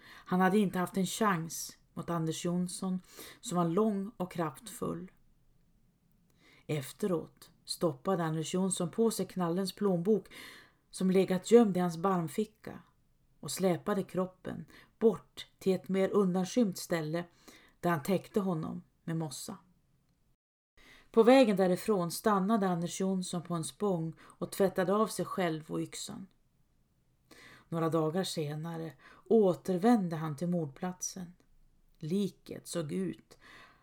Han 0.01 0.41
hade 0.41 0.57
inte 0.57 0.79
haft 0.79 0.97
en 0.97 1.05
chans 1.05 1.77
mot 1.93 2.09
Anders 2.09 2.45
Jonsson 2.45 3.01
som 3.41 3.57
var 3.57 3.65
lång 3.65 4.11
och 4.17 4.31
kraftfull. 4.31 5.11
Efteråt 6.71 7.49
stoppade 7.65 8.23
Anders 8.23 8.53
Jonsson 8.53 8.91
på 8.91 9.11
sig 9.11 9.27
knallens 9.27 9.75
plånbok 9.75 10.27
som 10.89 11.11
legat 11.11 11.51
gömd 11.51 11.77
i 11.77 11.79
hans 11.79 11.97
barmficka 11.97 12.79
och 13.39 13.51
släpade 13.51 14.03
kroppen 14.03 14.65
bort 14.99 15.47
till 15.59 15.75
ett 15.75 15.89
mer 15.89 16.09
undanskymt 16.09 16.77
ställe 16.77 17.23
där 17.79 17.89
han 17.89 18.03
täckte 18.03 18.39
honom 18.39 18.83
med 19.03 19.17
mossa. 19.17 19.57
På 21.11 21.23
vägen 21.23 21.57
därifrån 21.57 22.11
stannade 22.11 22.67
Anders 22.67 23.01
Jonsson 23.01 23.43
på 23.43 23.53
en 23.53 23.63
spång 23.63 24.13
och 24.21 24.51
tvättade 24.51 24.93
av 24.93 25.07
sig 25.07 25.25
själv 25.25 25.71
och 25.71 25.79
yxan. 25.79 26.27
Några 27.69 27.89
dagar 27.89 28.23
senare 28.23 28.93
återvände 29.27 30.15
han 30.15 30.35
till 30.35 30.49
mordplatsen. 30.49 31.33
Liket 31.97 32.67
såg 32.67 32.91
ut 32.91 33.37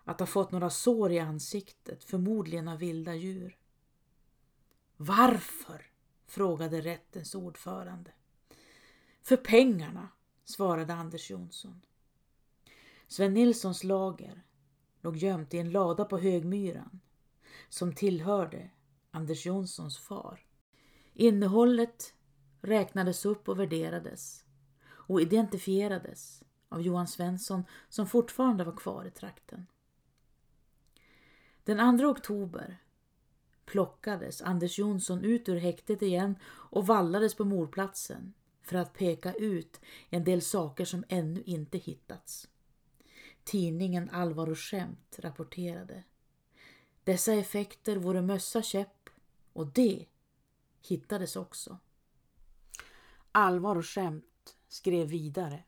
att 0.06 0.20
ha 0.20 0.26
fått 0.26 0.52
några 0.52 0.70
sår 0.70 1.12
i 1.12 1.18
ansiktet, 1.18 2.04
förmodligen 2.04 2.68
av 2.68 2.78
vilda 2.78 3.14
djur. 3.14 3.58
Varför? 4.96 5.86
frågade 6.26 6.80
rättens 6.80 7.34
ordförande. 7.34 8.12
För 9.22 9.36
pengarna, 9.36 10.08
svarade 10.44 10.94
Anders 10.94 11.30
Jonsson. 11.30 11.82
Sven 13.06 13.34
Nilssons 13.34 13.84
lager 13.84 14.42
låg 15.00 15.16
gömt 15.16 15.54
i 15.54 15.58
en 15.58 15.70
lada 15.70 16.04
på 16.04 16.18
Högmyran 16.18 17.00
som 17.68 17.94
tillhörde 17.94 18.70
Anders 19.10 19.46
Jonssons 19.46 19.98
far. 19.98 20.46
Innehållet 21.12 22.14
räknades 22.60 23.24
upp 23.24 23.48
och 23.48 23.58
värderades 23.58 24.44
och 24.88 25.20
identifierades 25.20 26.44
av 26.68 26.82
Johan 26.82 27.06
Svensson 27.06 27.64
som 27.88 28.06
fortfarande 28.06 28.64
var 28.64 28.76
kvar 28.76 29.04
i 29.04 29.10
trakten. 29.10 29.66
Den 31.66 31.98
2 31.98 32.06
oktober 32.08 32.78
plockades 33.64 34.42
Anders 34.42 34.78
Jonsson 34.78 35.24
ut 35.24 35.48
ur 35.48 35.56
häktet 35.56 36.02
igen 36.02 36.38
och 36.44 36.86
vallades 36.86 37.34
på 37.34 37.44
mordplatsen 37.44 38.34
för 38.62 38.76
att 38.76 38.92
peka 38.92 39.32
ut 39.32 39.80
en 40.10 40.24
del 40.24 40.42
saker 40.42 40.84
som 40.84 41.04
ännu 41.08 41.42
inte 41.42 41.78
hittats. 41.78 42.48
Tidningen 43.44 44.10
Allvar 44.10 44.50
och 44.50 44.58
skämt 44.58 45.16
rapporterade. 45.18 46.04
Dessa 47.04 47.32
effekter 47.32 47.96
vore 47.96 48.22
mössa 48.22 48.62
käpp 48.62 49.10
och 49.52 49.66
det 49.66 50.06
hittades 50.88 51.36
också. 51.36 51.78
Allvar 53.32 53.76
och 53.76 53.86
skämt 53.86 54.56
skrev 54.68 55.08
vidare. 55.08 55.64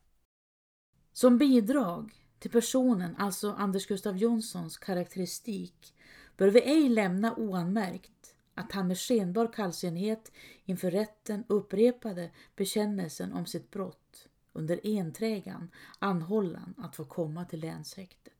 Som 1.11 1.37
bidrag 1.37 2.28
till 2.39 2.51
personen, 2.51 3.15
alltså 3.15 3.51
Anders 3.51 3.87
Gustav 3.87 4.17
Jonssons 4.17 4.77
karaktäristik, 4.77 5.95
bör 6.37 6.47
vi 6.47 6.61
ej 6.61 6.89
lämna 6.89 7.35
oanmärkt 7.35 8.35
att 8.53 8.71
han 8.71 8.87
med 8.87 8.97
skenbar 8.97 9.53
kallsinnighet 9.53 10.31
inför 10.65 10.91
rätten 10.91 11.43
upprepade 11.47 12.31
bekännelsen 12.55 13.33
om 13.33 13.45
sitt 13.45 13.71
brott 13.71 14.27
under 14.53 14.79
enträgan 14.83 15.71
anhållan 15.99 16.73
att 16.77 16.95
få 16.95 17.05
komma 17.05 17.45
till 17.45 17.59
länshäktet. 17.59 18.33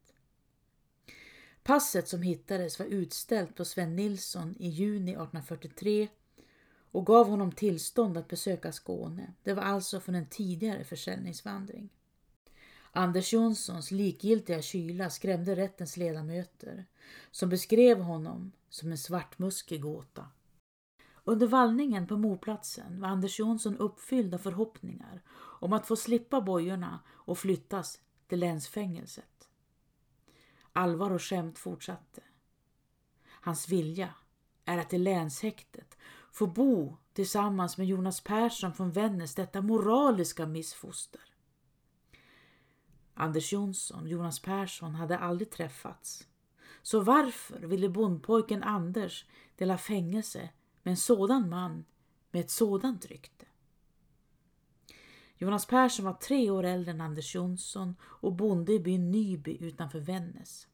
Passet 1.64 2.08
som 2.08 2.22
hittades 2.22 2.80
var 2.80 2.86
utställt 2.86 3.56
på 3.56 3.66
Sven 3.66 3.96
Nilsson 3.96 4.56
i 4.60 4.70
juni 4.70 5.12
1843 5.12 6.08
och 6.92 7.06
gav 7.06 7.28
honom 7.28 7.52
tillstånd 7.52 8.18
att 8.18 8.28
besöka 8.28 8.72
Skåne. 8.72 9.34
Det 9.44 9.54
var 9.54 9.64
alltså 9.64 10.00
från 10.00 10.16
en 10.16 10.30
tidigare 10.30 10.84
försäljningsvandring. 10.84 11.90
Anders 12.92 13.34
Jonssons 13.34 13.92
likgiltiga 13.92 14.62
kyla 14.62 15.10
skrämde 15.10 15.56
rättens 15.56 15.98
ledamöter 15.98 16.86
som 17.32 17.50
beskrev 17.50 18.00
honom 18.00 18.52
som 18.70 18.92
en 18.92 18.98
svartmuskig 18.98 19.82
gåta. 19.82 20.28
Under 21.24 21.48
vallningen 21.48 22.08
på 22.08 22.18
mordplatsen 22.18 23.02
var 23.02 23.08
Anders 23.08 23.40
Jonsson 23.40 23.78
uppfylld 23.78 24.34
av 24.34 24.38
förhoppningar 24.38 25.22
om 25.60 25.74
att 25.74 25.88
få 25.88 25.96
slippa 25.96 26.42
bojorna 26.42 27.00
och 27.08 27.38
flyttas 27.38 28.00
till 28.28 28.40
länsfängelset. 28.40 29.50
Allvar 30.74 31.12
och 31.12 31.24
skämt 31.24 31.60
fortsatte. 31.60 32.22
Hans 33.26 33.70
vilja 33.70 34.14
är 34.66 34.78
att 34.78 34.94
i 34.94 34.98
länshäktet 34.98 35.98
få 36.32 36.48
bo 36.48 36.98
tillsammans 37.14 37.78
med 37.78 37.88
Jonas 37.88 38.22
Persson 38.22 38.74
från 38.74 38.92
Vännäs, 38.92 39.36
detta 39.36 39.62
moraliska 39.62 40.46
missfoster. 40.46 41.29
Anders 43.20 43.54
Jonsson 43.54 44.02
och 44.02 44.08
Jonas 44.08 44.40
Persson 44.40 44.96
hade 44.96 45.18
aldrig 45.18 45.50
träffats. 45.50 46.28
Så 46.82 47.00
varför 47.00 47.60
ville 47.60 47.90
bondpojken 47.90 48.64
Anders 48.64 49.26
dela 49.56 49.78
fängelse 49.78 50.50
med 50.84 50.92
en 50.92 50.98
sådan 50.98 51.50
man 51.50 51.86
med 52.32 52.42
ett 52.42 52.50
sådant 52.50 53.06
rykte? 53.06 53.46
Jonas 55.38 55.66
Persson 55.66 56.06
var 56.06 56.14
tre 56.14 56.50
år 56.50 56.64
äldre 56.64 56.92
än 56.92 57.02
Anders 57.02 57.36
Jonsson 57.36 57.96
och 58.02 58.34
bonde 58.34 58.74
i 58.74 58.80
byn 58.80 59.12
Nyby 59.12 59.58
utanför 59.60 60.00
Vännäs. 60.00 60.68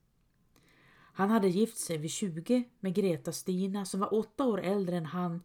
Han 1.14 1.30
hade 1.30 1.48
gift 1.48 1.78
sig 1.78 1.98
vid 1.98 2.12
20 2.12 2.64
med 2.80 2.96
Greta 2.96 3.32
Stina 3.32 3.86
som 3.86 4.00
var 4.00 4.14
åtta 4.14 4.46
år 4.46 4.62
äldre 4.62 4.98
än 4.98 5.06
han 5.06 5.44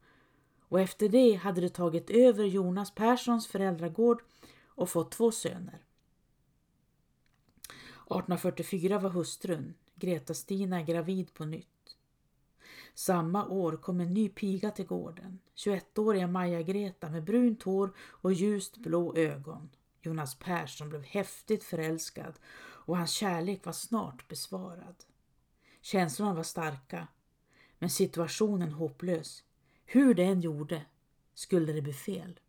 och 0.61 0.81
efter 0.81 1.09
det 1.09 1.35
hade 1.35 1.61
de 1.61 1.69
tagit 1.69 2.11
över 2.11 2.45
Jonas 2.45 2.95
Perssons 2.95 3.47
föräldragård 3.47 4.23
och 4.67 4.89
fått 4.89 5.11
två 5.11 5.33
söner. 5.33 5.85
1844 8.11 8.99
var 8.99 9.11
hustrun, 9.11 9.75
Greta 9.94 10.35
Stina, 10.35 10.83
gravid 10.83 11.35
på 11.35 11.44
nytt. 11.44 11.96
Samma 12.94 13.46
år 13.46 13.77
kom 13.77 14.01
en 14.01 14.14
ny 14.14 14.29
piga 14.29 14.70
till 14.70 14.87
gården, 14.87 15.38
21-åriga 15.57 16.27
Maja-Greta 16.27 17.11
med 17.11 17.25
brunt 17.25 17.62
hår 17.62 17.92
och 17.99 18.33
ljust 18.33 18.77
blå 18.77 19.16
ögon. 19.16 19.70
Jonas 20.03 20.38
Persson 20.38 20.88
blev 20.88 21.03
häftigt 21.03 21.64
förälskad 21.64 22.35
och 22.59 22.96
hans 22.96 23.11
kärlek 23.11 23.64
var 23.66 23.73
snart 23.73 24.29
besvarad. 24.29 25.05
Känslorna 25.81 26.35
var 26.35 26.42
starka, 26.42 27.09
men 27.79 27.90
situationen 27.90 28.73
hopplös. 28.73 29.44
Hur 29.85 30.14
det 30.14 30.25
än 30.25 30.40
gjorde 30.40 30.83
skulle 31.35 31.73
det 31.73 31.83
bli 31.83 31.92
fel. 31.92 32.40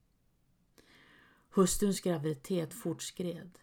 Hustruns 1.49 2.01
graviditet 2.01 2.73
fortskred. 2.73 3.57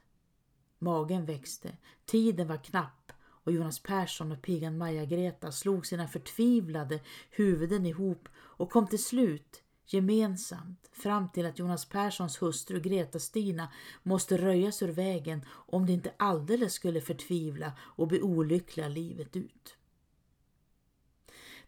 Magen 0.78 1.24
växte, 1.24 1.76
tiden 2.06 2.48
var 2.48 2.64
knapp 2.64 3.12
och 3.20 3.52
Jonas 3.52 3.78
Persson 3.78 4.32
och 4.32 4.42
pigan 4.42 4.78
Maja-Greta 4.78 5.52
slog 5.52 5.86
sina 5.86 6.08
förtvivlade 6.08 7.00
huvuden 7.30 7.86
ihop 7.86 8.28
och 8.34 8.70
kom 8.70 8.86
till 8.86 9.04
slut 9.04 9.62
gemensamt 9.86 10.88
fram 10.92 11.28
till 11.28 11.46
att 11.46 11.58
Jonas 11.58 11.84
Perssons 11.84 12.42
hustru 12.42 12.80
Greta-Stina 12.80 13.72
måste 14.02 14.36
röjas 14.36 14.82
ur 14.82 14.92
vägen 14.92 15.44
om 15.48 15.86
de 15.86 15.92
inte 15.92 16.12
alldeles 16.16 16.72
skulle 16.72 17.00
förtvivla 17.00 17.72
och 17.80 18.08
bli 18.08 18.22
olyckliga 18.22 18.88
livet 18.88 19.36
ut. 19.36 19.76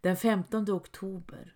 Den 0.01 0.17
15 0.17 0.71
oktober 0.71 1.55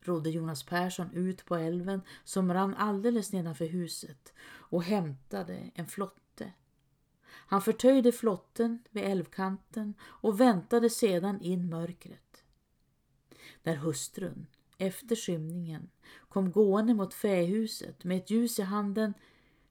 rodde 0.00 0.30
Jonas 0.30 0.62
Persson 0.62 1.10
ut 1.12 1.44
på 1.44 1.56
älven 1.56 2.00
som 2.24 2.52
rann 2.52 2.74
alldeles 2.74 3.32
nedanför 3.32 3.66
huset 3.66 4.32
och 4.48 4.82
hämtade 4.82 5.70
en 5.74 5.86
flotte. 5.86 6.27
Han 7.46 7.62
förtöjde 7.62 8.12
flotten 8.12 8.78
vid 8.90 9.04
älvkanten 9.04 9.94
och 10.02 10.40
väntade 10.40 10.90
sedan 10.90 11.40
in 11.40 11.68
mörkret. 11.68 12.44
När 13.62 13.76
hustrun, 13.76 14.46
efter 14.78 15.16
skymningen, 15.16 15.90
kom 16.28 16.52
gående 16.52 16.94
mot 16.94 17.14
fähuset 17.14 18.04
med 18.04 18.16
ett 18.16 18.30
ljus 18.30 18.58
i 18.58 18.62
handen 18.62 19.14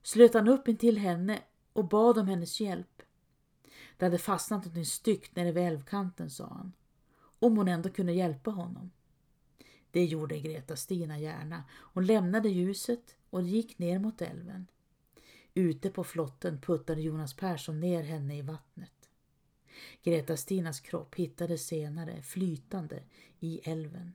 slöt 0.02 0.34
han 0.34 0.48
upp 0.48 0.68
intill 0.68 0.98
henne 0.98 1.38
och 1.72 1.88
bad 1.88 2.18
om 2.18 2.28
hennes 2.28 2.60
hjälp. 2.60 3.02
Det 3.96 4.04
hade 4.04 4.18
fastnat 4.18 4.74
något 4.74 4.86
styggt 4.86 5.36
nere 5.36 5.52
vid 5.52 5.62
älvkanten, 5.62 6.30
sa 6.30 6.46
han, 6.46 6.72
om 7.38 7.56
hon 7.56 7.68
ändå 7.68 7.88
kunde 7.88 8.12
hjälpa 8.12 8.50
honom. 8.50 8.90
Det 9.90 10.04
gjorde 10.04 10.38
Greta-Stina 10.38 11.18
gärna. 11.18 11.64
Hon 11.70 12.06
lämnade 12.06 12.48
ljuset 12.48 13.16
och 13.30 13.42
gick 13.42 13.78
ner 13.78 13.98
mot 13.98 14.22
älven. 14.22 14.66
Ute 15.58 15.90
på 15.90 16.04
flotten 16.04 16.60
puttade 16.60 17.00
Jonas 17.00 17.34
Persson 17.36 17.80
ner 17.80 18.02
henne 18.02 18.38
i 18.38 18.42
vattnet. 18.42 19.10
Greta-Stinas 20.02 20.80
kropp 20.80 21.14
hittades 21.14 21.66
senare 21.66 22.22
flytande 22.22 23.02
i 23.40 23.60
älven. 23.64 24.14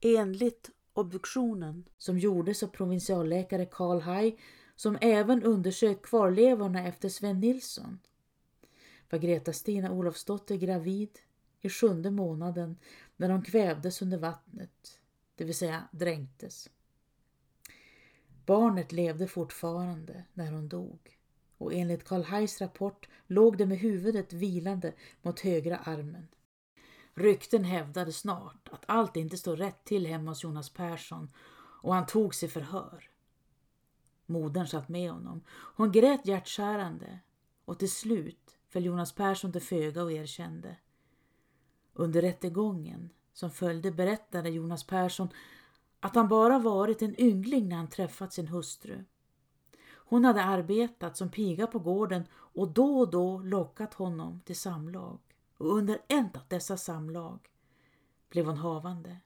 Enligt 0.00 0.70
obduktionen 0.92 1.84
som 1.98 2.18
gjordes 2.18 2.62
av 2.62 2.66
provinsialläkare 2.66 3.66
Karl 3.66 4.00
Hay 4.00 4.36
som 4.76 4.98
även 5.00 5.42
undersökt 5.42 6.02
kvarlevorna 6.02 6.86
efter 6.86 7.08
Sven 7.08 7.40
Nilsson 7.40 7.98
var 9.10 9.18
Greta-Stina 9.18 9.92
Olofsdotter 9.92 10.56
gravid 10.56 11.18
i 11.60 11.68
sjunde 11.68 12.10
månaden 12.10 12.76
när 13.16 13.28
hon 13.28 13.42
kvävdes 13.42 14.02
under 14.02 14.18
vattnet, 14.18 15.00
det 15.34 15.44
vill 15.44 15.54
säga 15.54 15.88
dränktes. 15.92 16.70
Barnet 18.46 18.92
levde 18.92 19.28
fortfarande 19.28 20.24
när 20.34 20.52
hon 20.52 20.68
dog 20.68 21.18
och 21.58 21.74
enligt 21.74 22.04
Karl 22.04 22.22
Hays 22.22 22.60
rapport 22.60 23.08
låg 23.26 23.58
det 23.58 23.66
med 23.66 23.78
huvudet 23.78 24.32
vilande 24.32 24.92
mot 25.22 25.40
högra 25.40 25.76
armen. 25.76 26.28
Rykten 27.14 27.64
hävdade 27.64 28.12
snart 28.12 28.68
att 28.72 28.84
allt 28.86 29.16
inte 29.16 29.36
stod 29.36 29.60
rätt 29.60 29.84
till 29.84 30.06
hemma 30.06 30.30
hos 30.30 30.44
Jonas 30.44 30.70
Persson 30.70 31.30
och 31.82 31.94
han 31.94 32.06
tog 32.06 32.34
sig 32.34 32.48
förhör. 32.48 33.10
Modern 34.26 34.66
satt 34.66 34.88
med 34.88 35.10
honom. 35.10 35.42
Hon 35.48 35.92
grät 35.92 36.26
hjärtskärande 36.26 37.18
och 37.64 37.78
till 37.78 37.90
slut 37.90 38.56
föll 38.68 38.84
Jonas 38.84 39.12
Persson 39.12 39.52
till 39.52 39.62
föga 39.62 40.02
och 40.02 40.12
erkände. 40.12 40.76
Under 41.92 42.22
rättegången 42.22 43.10
som 43.32 43.50
följde 43.50 43.90
berättade 43.90 44.50
Jonas 44.50 44.86
Persson 44.86 45.28
att 46.04 46.14
han 46.14 46.28
bara 46.28 46.58
varit 46.58 47.02
en 47.02 47.20
yngling 47.20 47.68
när 47.68 47.76
han 47.76 47.88
träffat 47.88 48.32
sin 48.32 48.48
hustru. 48.48 49.04
Hon 49.94 50.24
hade 50.24 50.42
arbetat 50.42 51.16
som 51.16 51.30
piga 51.30 51.66
på 51.66 51.78
gården 51.78 52.24
och 52.34 52.68
då 52.68 52.98
och 52.98 53.10
då 53.10 53.38
lockat 53.38 53.94
honom 53.94 54.40
till 54.40 54.56
samlag. 54.56 55.18
Och 55.56 55.76
under 55.76 55.98
ett 56.08 56.36
av 56.36 56.42
dessa 56.48 56.76
samlag 56.76 57.38
blev 58.28 58.46
hon 58.46 58.56
havande. 58.56 59.16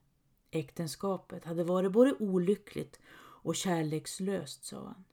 Äktenskapet 0.50 1.44
hade 1.44 1.64
varit 1.64 1.92
både 1.92 2.14
olyckligt 2.18 3.00
och 3.18 3.56
kärlekslöst, 3.56 4.64
sa 4.64 4.84
han. 4.84 5.04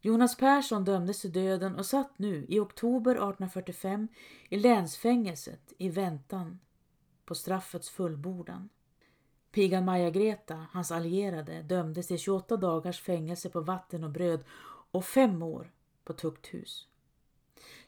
Jonas 0.00 0.36
Persson 0.36 0.84
dömdes 0.84 1.20
till 1.20 1.32
döden 1.32 1.76
och 1.76 1.86
satt 1.86 2.18
nu 2.18 2.46
i 2.48 2.60
oktober 2.60 3.12
1845 3.12 4.08
i 4.48 4.58
länsfängelset 4.58 5.72
i 5.78 5.88
väntan 5.88 6.60
på 7.24 7.34
straffets 7.34 7.90
fullbordan. 7.90 8.68
Pigan 9.54 9.84
Maja-Greta, 9.84 10.66
hans 10.72 10.92
allierade, 10.92 11.62
dömdes 11.62 12.06
till 12.06 12.18
28 12.18 12.56
dagars 12.56 13.00
fängelse 13.00 13.48
på 13.48 13.60
vatten 13.60 14.04
och 14.04 14.10
bröd 14.10 14.44
och 14.90 15.04
fem 15.04 15.42
år 15.42 15.72
på 16.04 16.12
tukthus. 16.12 16.88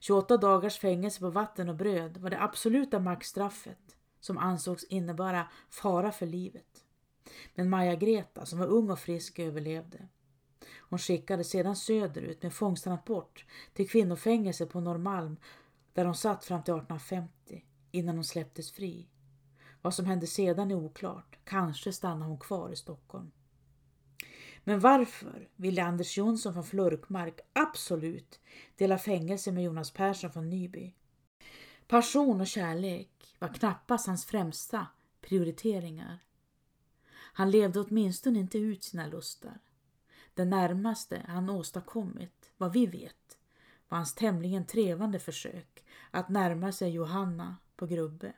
28 0.00 0.37
dagars 0.37 0.79
fängelse 0.79 1.20
på 1.20 1.31
vatten 1.31 1.68
och 1.68 1.74
bröd 1.74 2.16
var 2.16 2.31
det 2.31 2.42
absoluta 2.42 2.98
maxstraffet 2.98 3.96
som 4.20 4.38
ansågs 4.38 4.85
innebära 4.85 5.48
fara 5.70 6.12
för 6.12 6.26
livet. 6.26 6.85
Men 7.55 7.70
Maja-Greta, 7.70 8.46
som 8.46 8.59
var 8.59 8.66
ung 8.66 8.90
och 8.90 8.98
frisk, 8.98 9.38
överlevde. 9.38 10.09
Hon 10.79 10.98
skickades 10.98 11.50
sedan 11.50 11.76
söderut 11.76 12.42
med 12.42 12.55
fångstransport 12.55 13.44
till 13.72 13.88
kvinnofängelse 13.88 14.66
på 14.66 14.81
Norrmalm 14.81 15.37
där 15.92 16.05
hon 16.05 16.14
satt 16.14 16.44
fram 16.44 16.62
till 16.62 16.74
1850 16.74 17.64
innan 17.90 18.14
hon 18.14 18.24
släpptes 18.24 18.72
fri. 18.72 19.09
Vad 19.87 19.94
som 19.94 20.07
hände 20.07 20.27
sedan 20.27 20.70
är 20.70 20.75
oklart. 20.75 21.38
Kanske 21.44 21.92
stannade 21.92 22.31
hon 22.31 22.38
kvar 22.38 22.70
i 22.70 22.77
Stockholm. 22.77 23.31
Men 24.64 24.81
varför 24.81 25.49
ville 25.57 25.83
Anders 25.83 26.18
Jonsson 26.18 26.53
från 26.53 26.64
Flurkmark 26.64 27.40
absolut 27.53 28.40
dela 28.77 28.99
fängelse 28.99 29.53
med 29.53 29.64
Jonas 29.64 29.90
Persson 29.90 30.33
från 30.33 30.51
Nyby? 30.51 30.94
Passion 31.87 32.40
och 32.40 32.46
kärlek 32.46 33.37
var 33.38 33.55
knappast 33.55 34.07
hans 34.07 34.25
främsta 34.25 34.87
prioriteringar. 35.20 36.18
Han 37.12 37.51
levde 37.51 37.81
åtminstone 37.81 38.38
inte 38.38 38.59
ut 38.59 38.85
sina 38.85 39.07
lustar. 39.07 39.59
Det 40.35 40.44
närmaste 40.44 41.22
han 41.29 41.51
åstadkommit, 41.51 42.53
vad 42.57 42.72
vi 42.72 42.87
vet, 42.87 43.38
var 43.88 43.99
hans 43.99 44.14
tämligen 44.14 44.66
trevande 44.66 45.18
försök 45.18 45.85
att 46.11 46.29
närma 46.29 46.72
sig 46.72 46.90
Johanna 46.90 47.57
på 47.77 47.87
Grubbe. 47.87 48.33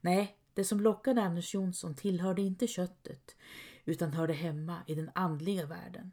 Nej, 0.00 0.38
det 0.54 0.64
som 0.64 0.80
lockade 0.80 1.22
Anders 1.22 1.54
Jonsson 1.54 1.94
tillhörde 1.94 2.42
inte 2.42 2.66
köttet 2.66 3.36
utan 3.84 4.12
hörde 4.12 4.32
hemma 4.32 4.82
i 4.86 4.94
den 4.94 5.10
andliga 5.14 5.66
världen. 5.66 6.12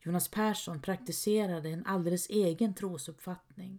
Jonas 0.00 0.28
Persson 0.28 0.82
praktiserade 0.82 1.68
en 1.68 1.86
alldeles 1.86 2.28
egen 2.28 2.74
trosuppfattning 2.74 3.78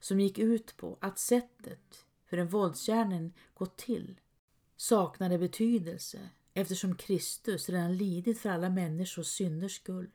som 0.00 0.20
gick 0.20 0.38
ut 0.38 0.76
på 0.76 0.98
att 1.00 1.18
sättet 1.18 2.04
hur 2.26 2.38
en 2.38 2.48
våldsgärning 2.48 3.34
gått 3.54 3.76
till 3.76 4.20
saknade 4.76 5.38
betydelse 5.38 6.28
eftersom 6.54 6.96
Kristus 6.96 7.68
redan 7.68 7.96
lidit 7.96 8.38
för 8.38 8.50
alla 8.50 8.68
människors 8.68 9.26
synders 9.26 9.76
skull. 9.76 10.10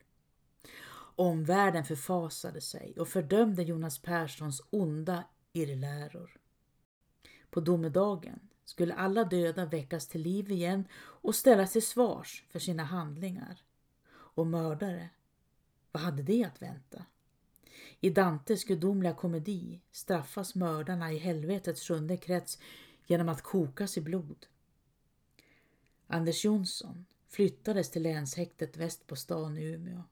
Omvärlden 1.15 1.85
förfasade 1.85 2.61
sig 2.61 2.93
och 2.99 3.07
fördömde 3.07 3.63
Jonas 3.63 3.99
Perssons 3.99 4.61
onda 4.69 5.23
irrläror. 5.53 6.40
På 7.51 7.59
domedagen 7.59 8.39
skulle 8.65 8.93
alla 8.93 9.23
döda 9.23 9.65
väckas 9.65 10.07
till 10.07 10.21
liv 10.21 10.51
igen 10.51 10.87
och 10.93 11.35
ställas 11.35 11.71
till 11.71 11.87
svars 11.87 12.43
för 12.49 12.59
sina 12.59 12.83
handlingar. 12.83 13.63
Och 14.11 14.47
mördare, 14.47 15.09
vad 15.91 16.03
hade 16.03 16.23
det 16.23 16.43
att 16.43 16.61
vänta? 16.61 17.05
I 17.99 18.09
Dantes 18.09 18.63
gudomliga 18.63 19.13
komedi 19.13 19.81
straffas 19.91 20.55
mördarna 20.55 21.11
i 21.11 21.17
helvetets 21.17 21.87
sjunde 21.87 22.17
krets 22.17 22.59
genom 23.05 23.29
att 23.29 23.41
kokas 23.41 23.97
i 23.97 24.01
blod. 24.01 24.45
Anders 26.07 26.45
Jonsson 26.45 27.05
flyttades 27.27 27.91
till 27.91 28.03
länshäktet 28.03 28.77
väst 28.77 29.07
på 29.07 29.15
stan 29.15 29.57
i 29.57 29.63
Umeå. 29.63 30.03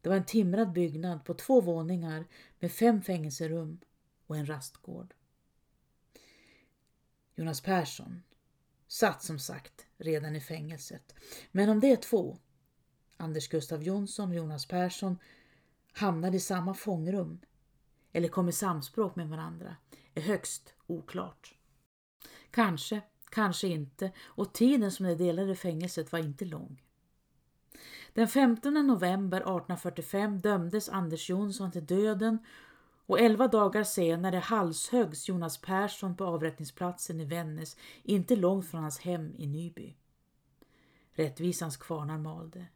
Det 0.00 0.08
var 0.08 0.16
en 0.16 0.24
timrad 0.24 0.72
byggnad 0.72 1.24
på 1.24 1.34
två 1.34 1.60
våningar 1.60 2.24
med 2.58 2.72
fem 2.72 3.02
fängelserum 3.02 3.78
och 4.26 4.36
en 4.36 4.46
rastgård. 4.46 5.14
Jonas 7.34 7.60
Persson 7.60 8.22
satt 8.86 9.22
som 9.22 9.38
sagt 9.38 9.86
redan 9.96 10.36
i 10.36 10.40
fängelset. 10.40 11.14
Men 11.52 11.68
om 11.68 11.80
de 11.80 11.96
två, 11.96 12.38
Anders 13.16 13.48
Gustav 13.48 13.82
Jonsson 13.82 14.28
och 14.28 14.34
Jonas 14.34 14.66
Persson, 14.66 15.18
hamnade 15.92 16.36
i 16.36 16.40
samma 16.40 16.74
fångrum 16.74 17.40
eller 18.12 18.28
kom 18.28 18.48
i 18.48 18.52
samspråk 18.52 19.16
med 19.16 19.28
varandra 19.28 19.76
är 20.14 20.22
högst 20.22 20.74
oklart. 20.86 21.54
Kanske, 22.50 23.00
kanske 23.30 23.68
inte 23.68 24.12
och 24.20 24.52
tiden 24.52 24.92
som 24.92 25.06
de 25.06 25.14
delade 25.14 25.56
fängelset 25.56 26.12
var 26.12 26.18
inte 26.18 26.44
lång. 26.44 26.82
Den 28.12 28.28
15 28.28 28.86
november 28.86 29.36
1845 29.36 30.40
dömdes 30.40 30.88
Anders 30.88 31.30
Jonsson 31.30 31.72
till 31.72 31.86
döden 31.86 32.38
och 33.06 33.20
elva 33.20 33.48
dagar 33.48 33.84
senare 33.84 34.36
halshöggs 34.36 35.28
Jonas 35.28 35.60
Persson 35.60 36.16
på 36.16 36.24
avrättningsplatsen 36.24 37.20
i 37.20 37.24
Vännäs, 37.24 37.76
inte 38.02 38.36
långt 38.36 38.70
från 38.70 38.82
hans 38.82 38.98
hem 38.98 39.34
i 39.38 39.46
Nyby. 39.46 39.94
Rättvisans 41.12 41.76
kvarnar 41.76 42.18
malde. 42.18 42.66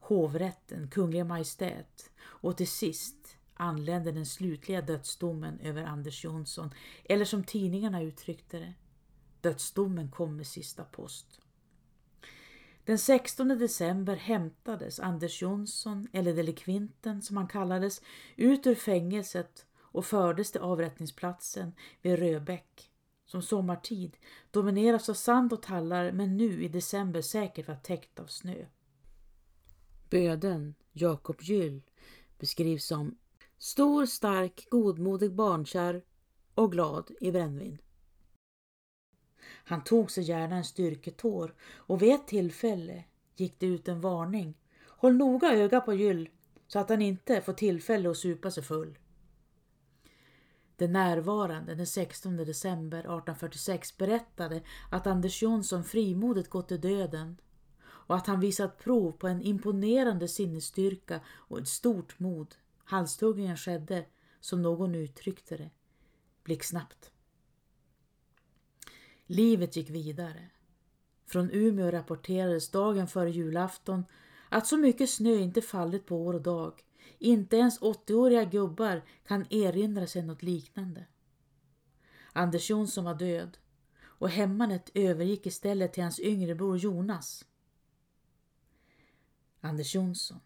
Hovrätten, 0.00 0.90
Kungliga 0.90 1.24
Majestät 1.24 2.10
och 2.20 2.56
till 2.56 2.68
sist 2.68 3.36
anlände 3.54 4.12
den 4.12 4.26
slutliga 4.26 4.82
dödsdomen 4.82 5.60
över 5.60 5.84
Anders 5.84 6.24
Jonsson, 6.24 6.70
eller 7.04 7.24
som 7.24 7.44
tidningarna 7.44 8.02
uttryckte 8.02 8.58
det, 8.58 8.74
dödsdomen 9.40 10.10
kom 10.10 10.36
med 10.36 10.46
sista 10.46 10.84
post. 10.84 11.40
Den 12.88 12.98
16 12.98 13.48
december 13.48 14.16
hämtades 14.16 15.00
Anders 15.00 15.42
Jonsson, 15.42 16.08
eller 16.12 16.34
delikvinten 16.34 17.22
som 17.22 17.36
han 17.36 17.48
kallades, 17.48 18.02
ut 18.36 18.66
ur 18.66 18.74
fängelset 18.74 19.66
och 19.76 20.04
fördes 20.04 20.52
till 20.52 20.60
avrättningsplatsen 20.60 21.72
vid 22.02 22.18
Röbäck 22.18 22.90
som 23.24 23.42
sommartid 23.42 24.16
domineras 24.50 25.08
av 25.08 25.14
sand 25.14 25.52
och 25.52 25.62
tallar 25.62 26.12
men 26.12 26.36
nu 26.36 26.64
i 26.64 26.68
december 26.68 27.20
säkert 27.20 27.68
var 27.68 27.74
täckt 27.74 28.20
av 28.20 28.26
snö. 28.26 28.66
Böden, 30.10 30.74
Jakob 30.92 31.42
Gyll, 31.42 31.82
beskrivs 32.38 32.86
som 32.86 33.18
stor, 33.58 34.06
stark, 34.06 34.66
godmodig, 34.70 35.34
barnkär 35.34 36.02
och 36.54 36.72
glad 36.72 37.10
i 37.20 37.32
brännvin. 37.32 37.78
Han 39.68 39.84
tog 39.84 40.10
sig 40.10 40.24
gärna 40.24 40.56
en 40.56 40.64
styrketår 40.64 41.54
och 41.76 42.02
vid 42.02 42.14
ett 42.14 42.26
tillfälle 42.26 43.04
gick 43.36 43.60
det 43.60 43.66
ut 43.66 43.88
en 43.88 44.00
varning. 44.00 44.54
Håll 44.86 45.16
noga 45.16 45.52
öga 45.52 45.80
på 45.80 45.94
Gyll 45.94 46.28
så 46.66 46.78
att 46.78 46.88
han 46.88 47.02
inte 47.02 47.40
får 47.40 47.52
tillfälle 47.52 48.10
att 48.10 48.16
supa 48.16 48.50
sig 48.50 48.62
full. 48.62 48.98
De 50.76 50.88
närvarande 50.88 51.74
den 51.74 51.86
16 51.86 52.36
december 52.36 52.98
1846 52.98 53.96
berättade 53.96 54.62
att 54.90 55.06
Anders 55.06 55.42
Jonsson 55.42 55.84
frimodigt 55.84 56.50
gått 56.50 56.68
till 56.68 56.80
döden 56.80 57.40
och 57.80 58.16
att 58.16 58.26
han 58.26 58.40
visat 58.40 58.78
prov 58.78 59.12
på 59.12 59.28
en 59.28 59.42
imponerande 59.42 60.28
sinnesstyrka 60.28 61.20
och 61.28 61.58
ett 61.58 61.68
stort 61.68 62.18
mod. 62.18 62.54
Halshuggningen 62.84 63.56
skedde 63.56 64.04
som 64.40 64.62
någon 64.62 64.94
uttryckte 64.94 65.56
det, 65.56 65.70
blixtsnabbt. 66.44 67.12
Livet 69.30 69.76
gick 69.76 69.90
vidare. 69.90 70.50
Från 71.26 71.50
Umeå 71.50 71.90
rapporterades 71.90 72.70
dagen 72.70 73.08
före 73.08 73.30
julafton 73.30 74.04
att 74.48 74.66
så 74.66 74.76
mycket 74.76 75.10
snö 75.10 75.34
inte 75.34 75.62
fallit 75.62 76.06
på 76.06 76.16
år 76.16 76.34
och 76.34 76.42
dag. 76.42 76.84
Inte 77.18 77.56
ens 77.56 77.80
80-åriga 77.80 78.44
gubbar 78.44 79.02
kan 79.26 79.46
erinra 79.50 80.06
sig 80.06 80.22
något 80.22 80.42
liknande. 80.42 81.04
Anders 82.32 82.70
Jonsson 82.70 83.04
var 83.04 83.14
död 83.14 83.58
och 84.00 84.30
hemmanet 84.30 84.90
övergick 84.94 85.46
istället 85.46 85.92
till 85.92 86.02
hans 86.02 86.20
yngre 86.20 86.54
bror 86.54 86.76
Jonas. 86.76 87.44
Anders 89.60 89.94
Jonsson 89.94 90.40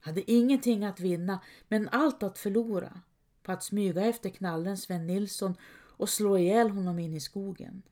hade 0.00 0.30
ingenting 0.30 0.84
att 0.84 1.00
vinna 1.00 1.40
men 1.68 1.88
allt 1.88 2.22
att 2.22 2.38
förlora 2.38 3.00
på 3.42 3.52
att 3.52 3.64
smyga 3.64 4.02
efter 4.02 4.30
knallen 4.30 4.76
Sven 4.76 5.06
Nilsson 5.06 5.54
och 5.72 6.08
slå 6.08 6.38
ihjäl 6.38 6.70
honom 6.70 6.98
in 6.98 7.14
i 7.14 7.20
skogen. 7.20 7.82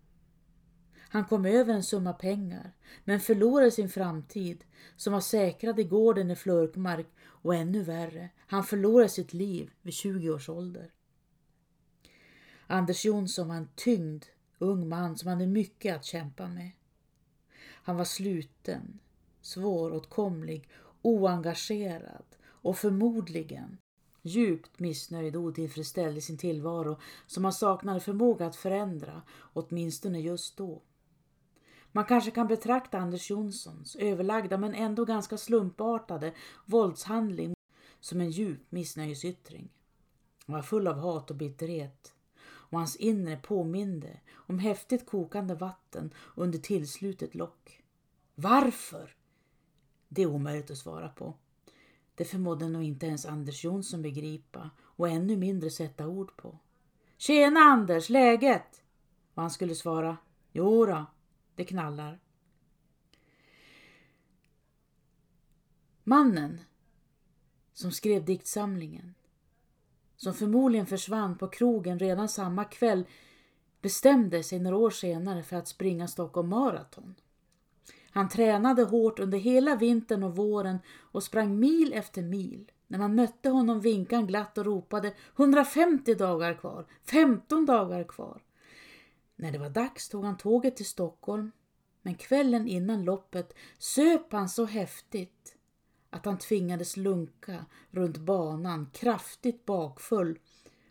Han 1.09 1.25
kom 1.25 1.45
över 1.45 1.75
en 1.75 1.83
summa 1.83 2.13
pengar 2.13 2.73
men 3.05 3.21
förlorade 3.21 3.71
sin 3.71 3.89
framtid 3.89 4.65
som 4.97 5.13
var 5.13 5.21
säkrad 5.21 5.81
i 5.81 5.85
gården 5.85 6.31
i 6.31 6.37
Flörkmark 6.37 7.07
och 7.21 7.55
ännu 7.55 7.83
värre, 7.83 8.31
han 8.47 8.65
förlorade 8.65 9.09
sitt 9.09 9.33
liv 9.33 9.71
vid 9.83 9.95
20 9.95 10.31
års 10.31 10.49
ålder. 10.49 10.91
Anders 12.67 13.05
Jonsson 13.05 13.49
var 13.49 13.55
en 13.55 13.69
tyngd 13.75 14.25
ung 14.59 14.89
man 14.89 15.17
som 15.17 15.29
hade 15.29 15.47
mycket 15.47 15.97
att 15.97 16.05
kämpa 16.05 16.49
med. 16.49 16.71
Han 17.61 17.97
var 17.97 18.05
sluten, 18.05 18.99
svåråtkomlig, 19.41 20.69
oengagerad 21.03 22.25
och 22.45 22.79
förmodligen 22.79 23.79
djupt 24.23 24.79
missnöjd 24.79 25.37
och 25.37 25.43
otillfredsställd 25.43 26.19
i 26.19 26.21
sin 26.21 26.39
tillvaro 26.39 26.99
som 27.27 27.45
han 27.45 27.53
saknade 27.53 28.01
förmåga 28.01 28.47
att 28.47 28.57
förändra, 28.57 29.23
åtminstone 29.53 30.21
just 30.21 30.57
då. 30.57 30.83
Man 31.99 32.05
kanske 32.05 32.31
kan 32.31 32.47
betrakta 32.47 32.99
Anders 32.99 33.31
Jonssons 33.31 33.97
överlagda 33.97 34.59
men 34.59 34.75
ändå 34.75 35.05
ganska 35.05 35.37
slumpartade 35.39 36.33
våldshandling 36.65 37.55
som 38.01 38.21
en 38.21 38.31
djup 38.31 38.73
missnöjesyttring. 38.73 39.69
Han 40.47 40.55
var 40.55 40.63
full 40.63 40.87
av 40.87 40.99
hat 40.99 41.31
och 41.31 41.37
bitterhet 41.37 42.15
och 42.41 42.79
hans 42.79 42.97
inre 42.97 43.37
påminde 43.37 44.21
om 44.35 44.59
häftigt 44.59 45.07
kokande 45.07 45.55
vatten 45.55 46.15
under 46.35 46.59
tillslutet 46.59 47.35
lock. 47.35 47.83
Varför? 48.35 49.17
Det 50.09 50.23
är 50.23 50.27
omöjligt 50.27 50.71
att 50.71 50.79
svara 50.79 51.09
på. 51.09 51.35
Det 52.15 52.25
förmådde 52.25 52.69
nog 52.69 52.83
inte 52.83 53.07
ens 53.07 53.27
Anders 53.27 53.65
Jonsson 53.65 54.03
begripa 54.03 54.71
och 54.81 55.09
ännu 55.09 55.37
mindre 55.37 55.71
sätta 55.71 56.07
ord 56.07 56.37
på. 56.37 56.59
Tjena 57.17 57.61
Anders, 57.61 58.09
läget? 58.09 58.83
Och 59.35 59.43
han 59.43 59.51
skulle 59.51 59.75
svara, 59.75 60.17
jo 60.53 60.87
då, 60.87 61.07
det 61.59 61.65
knallar. 61.65 62.19
Mannen 66.05 66.61
som 67.73 67.93
skrev 67.93 68.25
diktsamlingen, 68.25 69.15
som 70.17 70.35
förmodligen 70.35 70.87
försvann 70.87 71.39
på 71.39 71.49
krogen 71.49 71.99
redan 71.99 72.29
samma 72.29 72.65
kväll, 72.65 73.05
bestämde 73.81 74.43
sig 74.43 74.59
några 74.59 74.77
år 74.77 74.91
senare 74.91 75.43
för 75.43 75.57
att 75.57 75.69
springa 75.69 76.09
Stockholm 76.09 76.49
Marathon. 76.49 77.15
Han 78.11 78.29
tränade 78.29 78.83
hårt 78.83 79.19
under 79.19 79.39
hela 79.39 79.77
vintern 79.77 80.23
och 80.23 80.37
våren 80.37 80.79
och 80.99 81.23
sprang 81.23 81.59
mil 81.59 81.93
efter 81.93 82.23
mil. 82.23 82.71
När 82.87 82.99
man 82.99 83.15
mötte 83.15 83.51
honom 83.51 83.81
vinkade 83.81 84.17
han 84.17 84.27
glatt 84.27 84.59
och 84.59 84.65
ropade 84.65 85.15
150 85.37 86.15
dagar 86.15 86.55
kvar, 86.55 86.87
15 87.05 87.67
dagar 87.67 88.05
kvar. 88.05 88.43
När 89.41 89.53
det 89.53 89.59
var 89.59 89.71
dags 89.71 90.09
tog 90.09 90.25
han 90.25 90.37
tåget 90.37 90.77
till 90.77 90.87
Stockholm, 90.87 91.53
men 92.03 92.15
kvällen 92.15 92.69
innan 92.69 93.05
loppet 93.05 93.55
söp 93.79 94.33
han 94.33 94.49
så 94.49 94.65
häftigt 94.65 95.57
att 96.11 96.25
han 96.25 96.39
tvingades 96.39 96.97
lunka 96.97 97.67
runt 97.91 98.19
banan 98.19 98.91
kraftigt 98.93 99.65
bakfull 99.65 100.39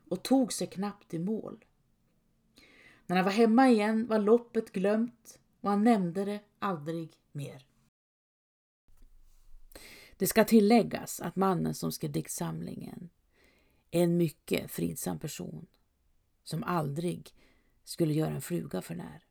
och 0.10 0.24
tog 0.24 0.54
sig 0.54 0.68
knappt 0.68 1.14
i 1.14 1.20
mål. 1.20 1.66
När 3.06 3.16
han 3.16 3.26
var 3.26 3.32
hemma 3.32 3.70
igen 3.70 4.08
var 4.08 4.20
loppet 4.20 4.72
glömt 4.72 5.40
och 5.62 5.70
han 5.70 5.84
nämnde 5.84 6.26
det 6.26 6.40
aldrig 6.60 7.10
mer. 7.32 7.66
Det 10.18 10.28
ska 10.28 10.44
tilläggas 10.44 11.20
att 11.20 11.36
mannen 11.36 11.76
som 11.76 11.92
skrev 11.92 12.12
diktsamlingen 12.12 13.10
är 13.92 14.04
en 14.04 14.18
mycket 14.18 14.72
fridsam 14.72 15.20
person 15.20 15.68
som 16.44 16.64
aldrig 16.64 17.34
skulle 17.88 18.14
göra 18.14 18.32
en 18.32 18.42
fluga 18.42 18.82
för 18.82 18.96
när. 18.96 19.27